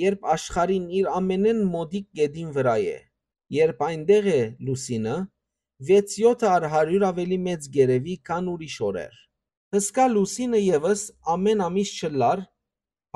[0.00, 2.96] երբ աշխարհին իր ամենեն մոդիկ գեդին վրա է։
[3.56, 5.14] Երբ այնտեղ է լուսինը,
[5.92, 9.16] 6-7 առ 100 ավելի մեծ գերևի, քան ուրիշ օրեր։
[9.76, 11.06] Հսկա լուսինը եւս
[11.36, 12.44] ամեն ամիս չլար,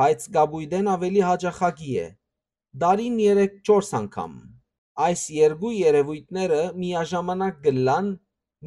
[0.01, 2.09] բայց գաբույդեն ավելի հաջախակի է։
[2.87, 4.35] Դարին 3-4 անգամ։
[5.05, 8.13] Այս երկու երևույթները միաժամանակ գլան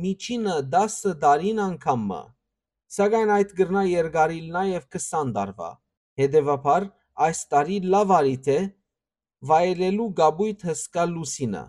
[0.06, 2.23] միջինը 10 դարին անգամը
[2.95, 5.72] սակայն այդ գրնա երկարիլ նաև 20 տարվա։
[6.22, 6.85] Հետևաբար
[7.27, 8.59] այս տարի լավ արիթ է
[9.51, 11.65] վայելելու գաբույտ հսկա լուսինը։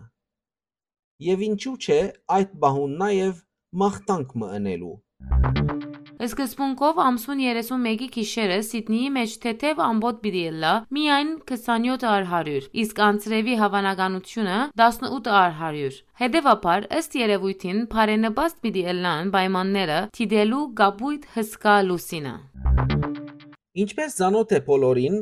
[1.29, 1.99] Եվ ինչու՞ չէ
[2.37, 3.43] այդ բահուն նաև
[3.83, 5.68] մախտանք մընելու։
[6.19, 12.99] Սկզբունքով ամսուն 31-ի գիշերը Սիդնեի մեջ թեթև ամբոտ պիտի լա միայն 27 առ 100, իսկ
[13.05, 21.77] անցրևի հավանականությունը 18 առ 100։ Հետևաբար, ըստ երևույթին, բարենպաստ պիտի լան պայմանները թիդելու գաբույտ հսկա
[21.87, 22.35] լուսինը։
[23.85, 25.17] Ինչպես ցանոթ է բոլորին,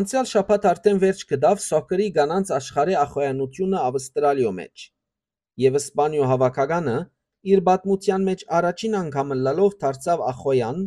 [0.00, 4.88] անցյալ շաբաթ արդեն վերջ կդավ սոկերի գանանց աշխարհի ախոյանությունը Ավստրալիո մեջ։
[5.68, 6.98] Եվ Իսպանիո հավաքականը
[7.46, 10.80] իր պատմության մեջ առաջին անգամ լալով դարձավ ախոյան,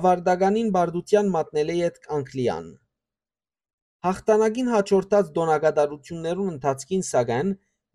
[0.00, 2.66] ավարտականին բարդության մատնել է յետ Անգլիան։
[4.06, 7.50] Հաղթանակին հաջորդած դոնակատարություններուն ընթացքին սակայն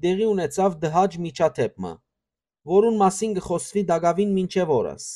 [0.06, 1.94] դեղի ունեցավ դհաճ միջաթեփը,
[2.76, 5.08] որուն մասին կխոսվի դակավին մինչև օրս։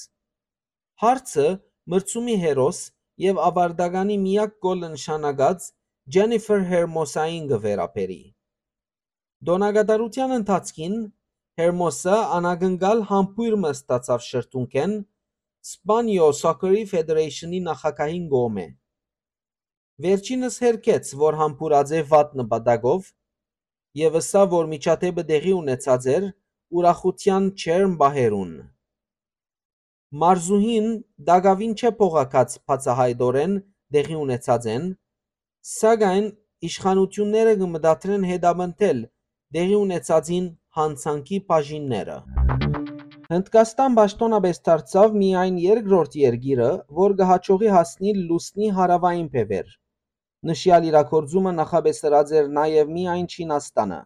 [1.03, 1.47] Հարցը
[1.93, 2.79] մրցումի հերոս
[3.25, 5.69] եւ ավարտականի միակ գոլը նշանակած
[6.15, 8.21] Ջենիֆեր Հերմոսային կվերապերի։
[9.49, 10.95] Դոնակատարության ընթացքին
[11.59, 14.91] Հերմոսը անագնկալ համբույրը ստացավ շրթունքեն
[15.69, 18.63] Սպանիո Soccer-ի Ֆեդերեյշնի նախագահին գոմե։
[20.05, 23.09] Վերջինս հերքեց, որ համբուրաձե վատ նպատակով
[23.99, 26.29] եւ ըսա, որ միջադեպը դեղի ունեցած էր
[26.79, 28.53] ուրախության չերմ բահերուն։
[30.23, 30.87] Մարզուհին
[31.31, 33.59] դակավին չէ փողակած բացահայտորեն
[33.99, 34.87] դեղի ունեցած են,
[35.75, 36.31] սակայն
[36.69, 39.03] իշխանությունները կմտադրեն հետապնդել
[39.59, 40.47] դեղի ունեցածին
[40.79, 42.17] հանցանքի բաժինները։
[43.33, 46.69] Հնդկաստան պաշտոնապես դարձավ միայն երկրորդ երկիրը,
[46.99, 49.73] որ կհաջողի հասնել լուսնի հարավային բևեր։
[50.49, 54.03] Նշյալ իրաքորձումը նախաբեսրած էր նաև միայն Չինաստանը։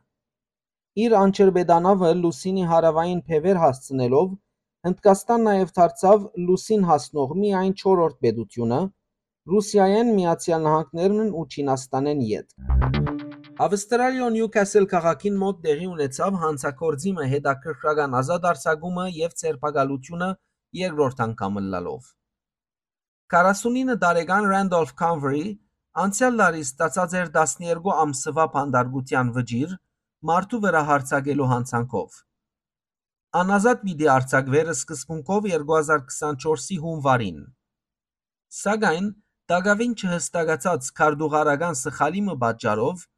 [1.04, 4.34] Իր անջրպետանավը լուսինի հարավային բևեր հասցնելով
[4.84, 8.80] Հնդկաստան նաև դարձավ լուսին հասնող միայն 4-րդ պետությունը,
[9.54, 13.13] Ռուսիայեն, Միացյալ Նահանգներն ու Չինաստանեն յետ։
[13.62, 20.30] Ավստրալիա Նյուքասլ քաղաքին մոտ տեղի ունեցավ հանցակործիմը հետաքրքրական ազատարձակումը եւ ցերպակալությունը
[20.80, 22.08] երկրորդ անգամ լալով։
[23.36, 25.44] 49 տարեկան Randolph Convery
[26.06, 29.78] անցյալ տարի ստացած էր 12 ամսվա բանդարգության վճիր
[30.34, 32.20] մարդու վրա հարձակելու հանցանքով։
[33.44, 37.40] Անազատ պիտի արձակվեր սկզբունքով 2024-ի հունվարին։
[38.66, 39.16] Սակայն
[39.52, 43.10] Դագավին չհստակացած քարտուղարական սխալիմը պատճառով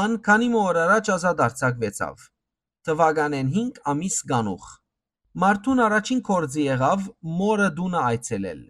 [0.00, 2.20] ան քանի օր առաջ ազատ արձակվեցավ։
[2.88, 4.68] Թվականեն 5 ամիս կանուխ։
[5.42, 7.02] Մարտուն առաջին կորձի եղավ
[7.40, 8.62] մորը դունը այցելել։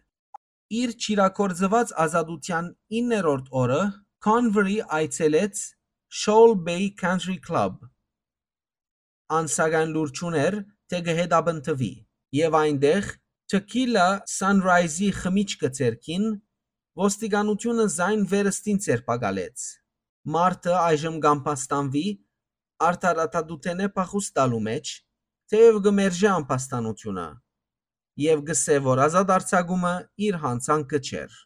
[0.82, 3.82] Իր ճիրակորձված ազատության 9-րդ օրը
[4.26, 5.62] Convery այցելեց
[6.22, 7.76] Shoal Bay Country Club։
[9.38, 10.56] Անսական լուրջուներ,
[10.90, 11.92] թե կհետապնդվի,
[12.38, 13.12] եւ այնտեղ
[13.52, 16.26] Tequila Sunrise-ի խմիչքը ցերքին
[17.04, 19.68] ոստիկանությունը զայն վերստին ցերպակալեց։
[20.22, 22.02] Մարտը այժմ կամպաստանվի
[22.86, 24.92] արտարատադութենե փախուստալու մեջ,
[25.50, 27.24] թեև գմերժե անպաստանությունը
[28.22, 29.92] եւ գսե որ ազատ արձակումը
[30.28, 31.40] իր հանցանքը չէր։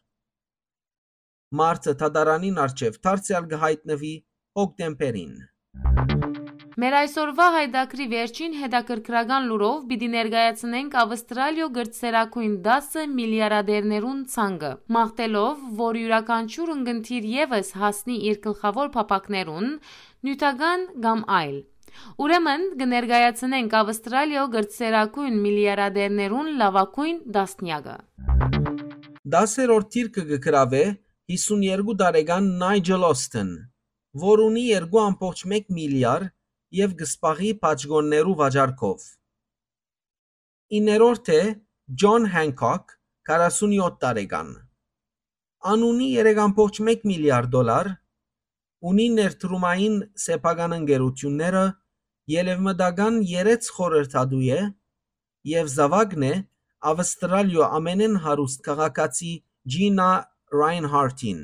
[1.57, 4.13] Մարտը թադարանին արչև դարձյալ կհայտնվի
[4.61, 5.35] հոկտեմբերին։
[6.77, 15.99] Մեր այսօրվա հայդակրի վերջին հետաքրքրական լուրով պիտի ներկայացնենք Ավստրալիո գրծերակույն 10 միլիարդերներուն ցանկը, մաղթելով, որ
[16.01, 19.73] յուրաքանչյուր ընկնդիր եւս հասնի իր գլխավոր փապակներուն,
[20.29, 21.57] նյութական կամ այլ։
[22.27, 27.99] Ուրեմն կներկայացնենք Ավստրալիո գրծերակույն միլիարդերներուն լավակույն դասնյակը։
[29.33, 30.85] 10-րդ թիրքը կգրավե
[31.33, 33.53] 52 տարեկան Նայջել Օստեն,
[34.29, 36.36] որ ունի 2.1 միլիարդ
[36.75, 39.05] եւ գսպաղի պաճգոններու վաճառքով։
[40.77, 41.41] Իներորդ է
[42.01, 42.95] Ջոն Հանքոկ,
[43.31, 44.49] 47 տարեկան։
[45.71, 47.89] Անունի 3.1 միլիարդ դոլար,
[48.91, 49.95] ունի ներդրումային
[50.25, 51.63] սեփական ընկերությունները,
[52.33, 54.59] ելևմտական 3 խորհրդադու է
[55.53, 56.33] եւ զավակն է
[56.91, 59.33] Ավստրալիո ամենեն հարուստ քաղաքացի
[59.75, 60.11] Ջինա
[60.59, 61.41] Ռայնհարթին։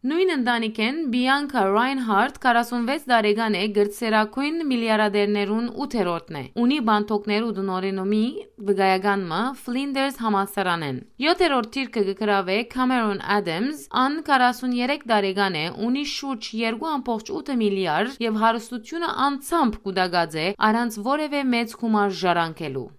[0.00, 8.22] Նույն ընտանիքեն Բիանքա Ռայնհարթ 46 տարեկան է գրծերակույն միլիարդերներուն 8-րդն է։ Ունի բանտոկներու դնորինոմի
[8.70, 17.54] վգայականմը Flinders համալսարանեն։ 7-րդ թիրքը կգրավե Cameron Adams, ան 43 տարեկան է, ունի շուրջ 2.8
[17.60, 22.90] միլիարդ եւ հարստությունը անցամբ կուտակած է առանց որևէ մեծ գումար ժառանգելու։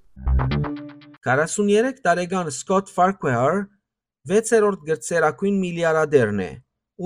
[1.25, 3.63] 43 տարեկան Scott Farquhar
[4.29, 6.53] 6-րդ գրծերակույն միլիարդերն է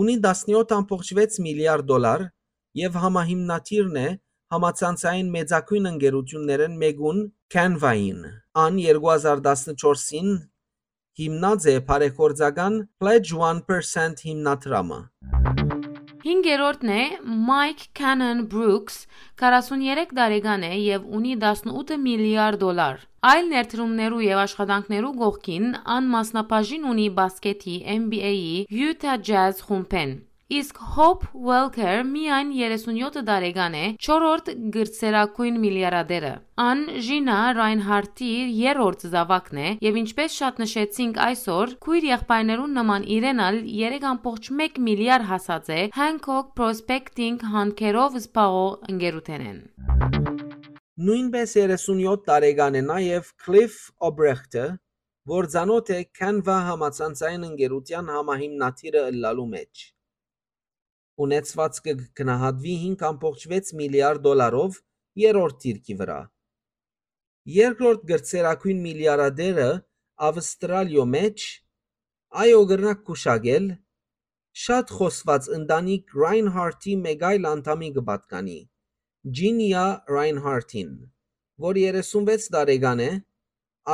[0.01, 2.23] ունի 17.6 միլիարդ դոլար
[2.79, 4.07] եւ համահիմնադիրն է
[4.55, 7.21] համացանցային մեծակույն ընկերություններն մեկուն
[7.55, 8.19] Canva-ին։
[8.65, 10.35] Ան 2014-ին
[11.21, 14.99] հիմնած է բարեգործական Pledge 1% հիմնադրամը։
[16.25, 17.01] 5-րդն է
[17.47, 18.95] Mike Cannon Brooks,
[19.37, 26.91] 43 տարեկան է եւ ունի 18 միլիարդ դոլար։ Այլ ներդրումներու եւ աշխատանքներու գողքին ան մասնապաժին
[26.95, 28.55] ունի բասկետի NBA-ի
[28.87, 37.37] Utah Jazz խումբեն։ Իսկ Hope Welker միայն 37 տարեկան է, 4-րդ գրծերակույն միլիարդերը։ Ան Ժինա
[37.57, 38.27] Ռայնհարտի
[38.59, 45.71] երրորդ զավակն է եւ ինչպես շատ նշեցինք այսօր, քույր եղբայրներուն նման իրենալ 3.1 միլիարդ հասած
[45.73, 49.59] է Hancock Prospecting հանքերով զբաղող ընկերութենեն։
[51.09, 54.69] Նույնպես 37 տարեկան է նաև Cliff Obrecht-ը,
[55.25, 59.85] որ ցանոթ է Canva համացանցային ընկերության համահիմնադիրը ըլլալու մեջ
[61.23, 64.79] ունեցվածքը կգնահատվի 5.6 միլիարդ դոլարով
[65.21, 66.19] երրորդ դիրքի վրա։
[67.55, 69.69] Երկրորդ գրծերակույն միլիարդերը
[70.29, 71.47] Ավստրալիո մեջ
[72.45, 73.67] այո գրնակ կուշագել
[74.65, 78.59] շատ խոսված ընտանիք Reinhardt-ի մեկ այլ անդամի կպատկանի
[79.37, 79.85] Ջինիա
[80.15, 80.89] Reinhardt-ին,
[81.65, 83.11] որ 36 տարեկան է,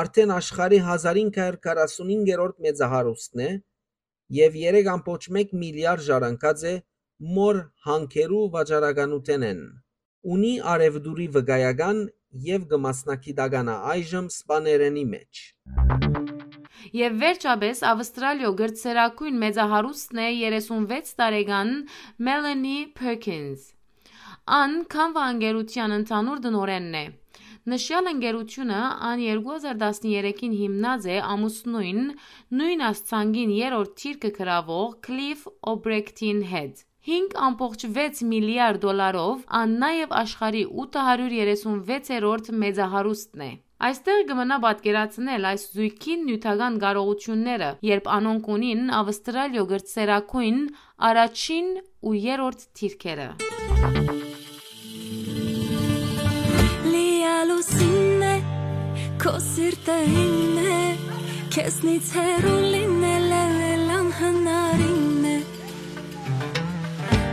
[0.02, 3.50] արդեն աշխարհի 1545-րդ մեծահարուստն է
[4.38, 6.74] եւ 3.1 միլիարդ ժառանգած է
[7.22, 9.60] մոր հանքերու վաճառականութենեն։
[10.36, 12.00] Ունի արևդուրի վգայական
[12.48, 15.42] եւ գմասնակիտականա այժմ սպաներենի մեջ։
[16.98, 21.72] Եվ վերջապես Ավստրալիո գրծերակույն մեծահարուստն է 36 տարեկան
[22.30, 23.70] Melanie Perkins։
[24.58, 27.08] Ան Canva ընկերության ընդհանուր դնորենն է։
[27.72, 28.84] Նշյալ ընկերությունը
[29.14, 32.06] ան 2013-ին հիմնած է ամուսնույն
[32.62, 42.52] նույն աստծանգին երրորդ թիրքը գրավող Cliff Obrecht-ին հետ։ 5.6 միլիարդ դոլարով ան նաև աշխարի 836-րդ
[42.64, 43.50] մեծահարուստն է։
[43.88, 50.60] Այստեղ կմնա պատկերացնել այս զույգի նյութական կարողությունները, երբ անոնք ունին Ավստրալիո գրծերակույն
[51.10, 51.74] առաջին
[52.06, 53.28] ու երրորդ թիրքերը։
[56.94, 58.36] Լիալուսին է
[59.26, 60.82] քո սիրտը ինն է
[61.58, 63.42] քեսնից հեռու լինելը
[64.02, 64.61] անհնարին է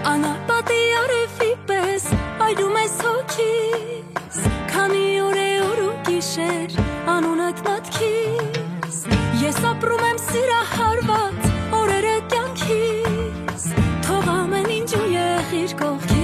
[0.09, 2.05] Անապատի արևի պես
[2.47, 4.39] այդում ես հոգիս
[4.73, 6.77] Քանի օր է օր ու գիշեր
[7.15, 9.01] անունդ մտքիս
[9.45, 11.51] Ես ապրում եմ սիրահարված
[11.83, 13.67] օրերը կյանքիս
[14.09, 16.18] Թող ամեն ինչ ու եղիր կողքիս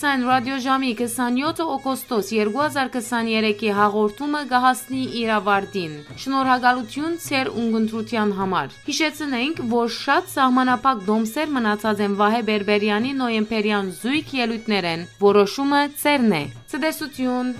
[0.00, 5.94] ցայն ռադիոժամի 27 օգոստոս 2023-ի հաղորդումը կհասնի իր ավարտին։
[6.24, 14.36] Շնորհակալություն ցեր ունգընտրության համար։ Հիշեցնենք, որ շատ սահմանապակ դոմսեր մնացած են Վահե Բերբերյանի նոյեմբերյան զույգ
[14.42, 16.44] ելույթներեն։ Որոշումը ցերն է։
[16.74, 17.56] Ցտեսություն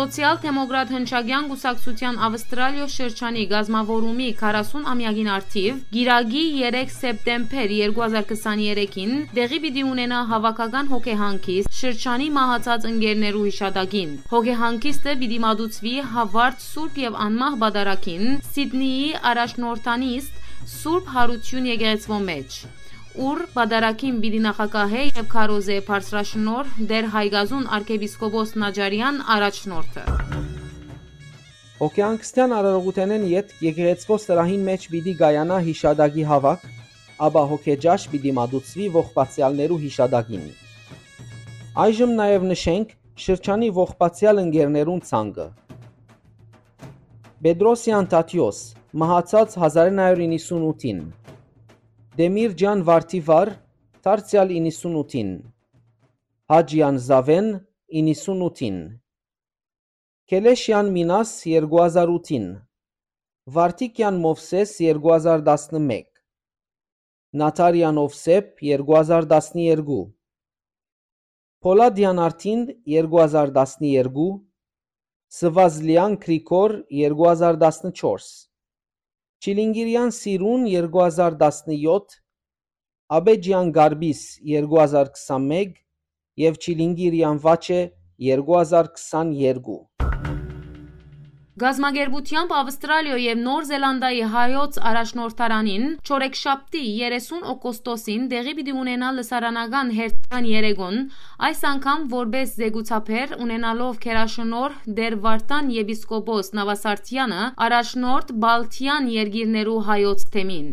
[0.00, 10.22] Սոցիալ-դեմոկրատ հնչագյան գուսակցության Ավստրալիո շրջանի գազմավորումի 40-ամյակին արդիվ Գիրագի 3 սեպտեմբեր 2023-ին դեղի պիտի ունենա
[10.32, 19.06] հավաքական հոգեհանգիստ շրջանի մահացած ընկերներու հիշադակին։ Հոգեհանգիստը պիտի մատուցվի Հավարդ Սուրբ եւ Անմահ Բադարակին Սիդնեի
[19.34, 20.44] առաջնորդանիստ
[20.80, 22.62] Սուրբ Հարություն եկեղեցվո մեջ
[23.18, 30.04] ուր բադարակին պիտի նախակահե եւ քարոզե բարձրաշնոր դեր Հայգազուն arczepiskopos Նաջարյան առաջնորդը
[31.80, 36.66] Հոգեանքստյան արարողութենեն յետ եկեղեցվո սրահին մեջ պիտի գայանա հիշադակի հավաք,
[37.26, 40.44] աբա հոգեջաշ պիտի մատուցվի ողբացյալներու հիշադակին։
[41.86, 42.92] Այժմ նաև նշենք
[43.26, 45.48] շրջանի ողբացյալ ընկերներուն ցանկը։
[47.48, 48.60] Բեդրոսյան Տատյոս
[49.02, 51.00] մահացած 1998-ին
[52.18, 53.50] Դեմիր ջան Վարդիվար
[54.02, 55.28] Թարցիալ 98-ին
[56.50, 57.50] Հաջյան Զավեն
[58.00, 58.80] 98-ին
[60.32, 62.48] Քելեշյան Մինաս 2008-ին
[63.58, 66.10] Վարդիկյան Մովսես 2011
[67.44, 70.02] Նաթարյան Օվսեփ 2012
[71.62, 72.68] Պոլադյան Արտին
[72.98, 74.28] 2012
[75.38, 78.49] Սվազլյան Քրիկոր 2014
[79.40, 82.16] Չիլինգիրյան Սիրուն 2017
[83.18, 85.72] Աբեջյան Գարբիս 2021
[86.44, 87.78] եւ Չիլինգիրյան Վաչե
[88.34, 90.09] 2022
[91.60, 100.48] Գազագերբությամբ Ավստրալիա եւ Նոր Զելանդիայի հայոց առաջնորդարանին Չորեքշաբթի 30 օգոստոսին դեղի պիտի ունենա լսարանական հերթական
[100.50, 100.96] երեգոն,
[101.50, 110.72] այս անգամ որբես զեկուցափեր ունենալով քերաշնոր Դեր Վարտան եպիսկոպոս Նավասարտյանը առաջնորդ Բալթյան երկիրներու հայոց թեմին։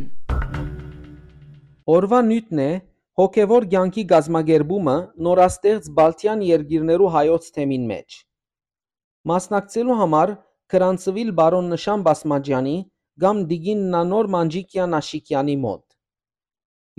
[1.97, 2.71] Օրվա նյութն է
[3.19, 4.97] հոգևոր ցանկի գազագերբումը
[5.27, 8.21] նորաստեղծ Բալթյան երկիրներու հայոց թեմին մեջ։
[9.27, 10.37] Մասնակցելու համար
[10.73, 12.71] Քրանցվիլ բարոն Նշան Բասմաջյանի
[13.23, 15.83] կամ Դիգին Նանոր Մանջիկյան Աշիկյանի մոտ։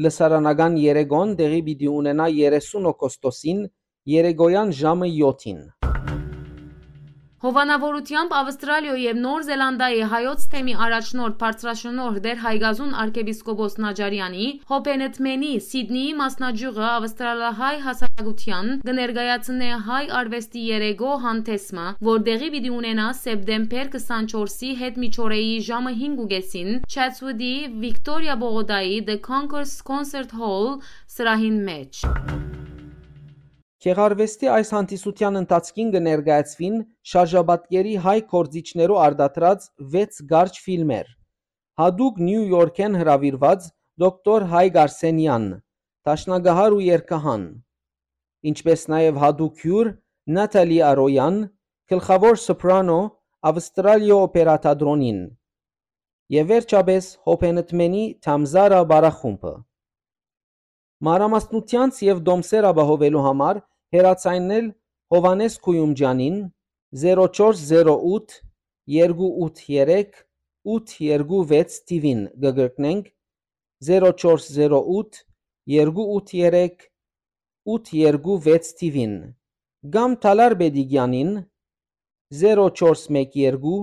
[0.05, 3.61] Լսարանական Երեգոն դեղի պիտի ունենա 30 օգոստոսին
[4.12, 5.61] Երեգոյան ժամը 7-ին։
[7.39, 16.16] Հովանավորությամբ Ավստրալիա եւ Նոր Զելանդիայի հայոց թեմի առաջնորդ բարձրաշնորհ Դեր Հայգազուն arczepiskopos Նաջարյանի Հոպենետմենի Սիդնեի
[16.23, 25.02] մասնաճյուղը ավստրալահայ հասարակության կներկայացնե հայ արվեստի երեգո հանդեսմը, որ դեղի պիտի ունենա սեպտեմբեր 24-ի հետ
[25.06, 27.56] միջօրեի ժամը 5:30-ին Chatswood-ի
[27.86, 30.73] Victoria Բողոդայի The Concourse Concert Hall
[31.15, 32.09] սրահին մեջ։
[33.84, 36.78] Քեղարվեստի այս հանդիսության ընթացքին կներկայացվին
[37.10, 41.12] շարժաբատկերի հայ կորձիչներու արտադրած 6 գարջ ֆիլմեր։
[41.82, 43.68] Հadoop Նյու Յորքեն հրավիրված
[44.02, 45.46] դոկտոր Հայ Գարսենյան,
[46.09, 47.44] Տաշնագահար ու երկհան,
[48.50, 49.92] ինչպես նաև Հadoop Հյուր
[50.38, 51.38] Նատալի Արոյան,
[51.94, 53.00] գլխավոր սոպրանո
[53.52, 55.20] Ավստրալիա օպերատադրոնին։
[56.34, 59.55] Եվ վերջապես Հոփենտմենի Թամզարա բարախումբը։
[61.06, 63.58] Մանրամասնությանց եւ դոմսեր ապահովելու համար
[63.94, 64.70] հերացայնել
[65.14, 66.38] Հովանես Քույումջանին
[67.02, 68.34] 0408
[68.94, 70.18] 283
[70.74, 73.12] 826 TV-ին գգրտնենք
[73.90, 75.22] 0408
[75.70, 76.90] 283
[77.76, 79.14] 826 TV-ին
[79.94, 81.32] կամ Թալար Բեդիգյանին
[82.42, 83.78] 0412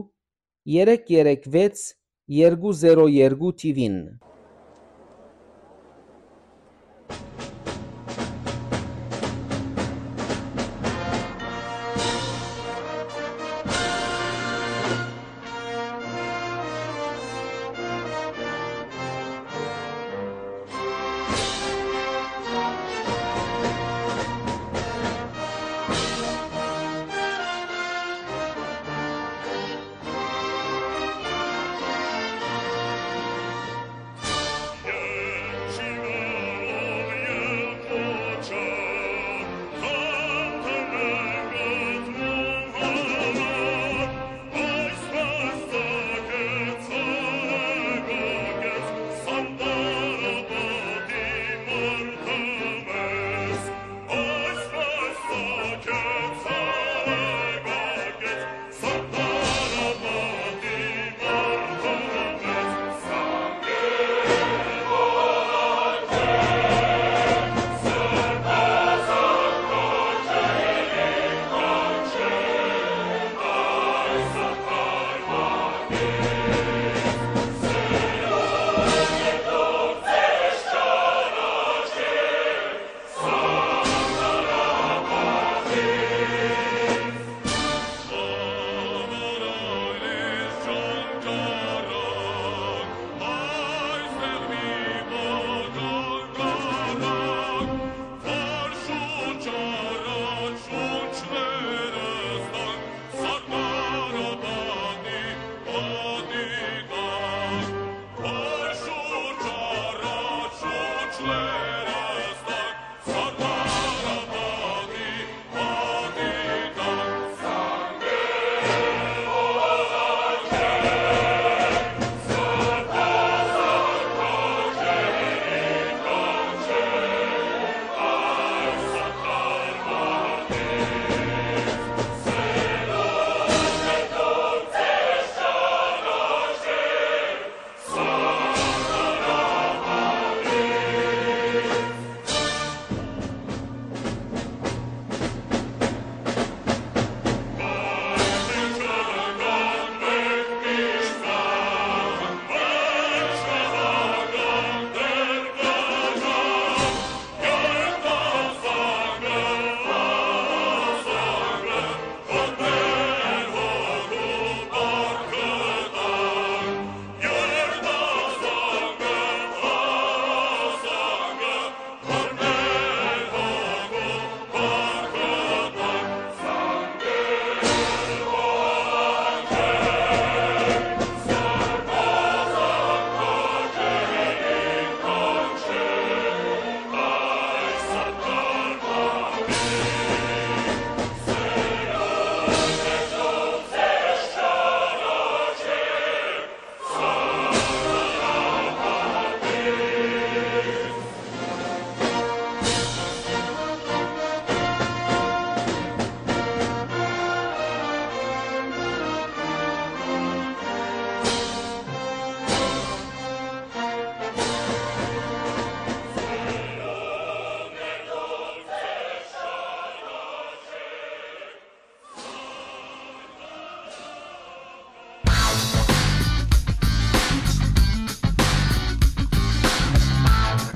[0.67, 1.87] 336
[2.27, 4.35] 202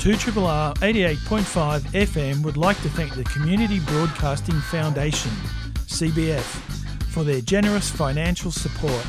[0.10, 5.30] TV-ին 2RR 88.5 FM would like to thank the Community Broadcasting Foundation,
[5.86, 6.41] CBF,
[7.11, 9.03] for their generous financial support.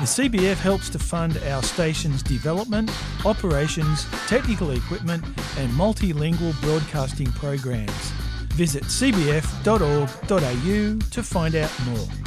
[0.00, 2.90] The CBF helps to fund our station's development,
[3.24, 5.24] operations, technical equipment,
[5.56, 7.92] and multilingual broadcasting programs.
[8.54, 10.08] Visit cbf.org.au
[11.10, 12.23] to find out more.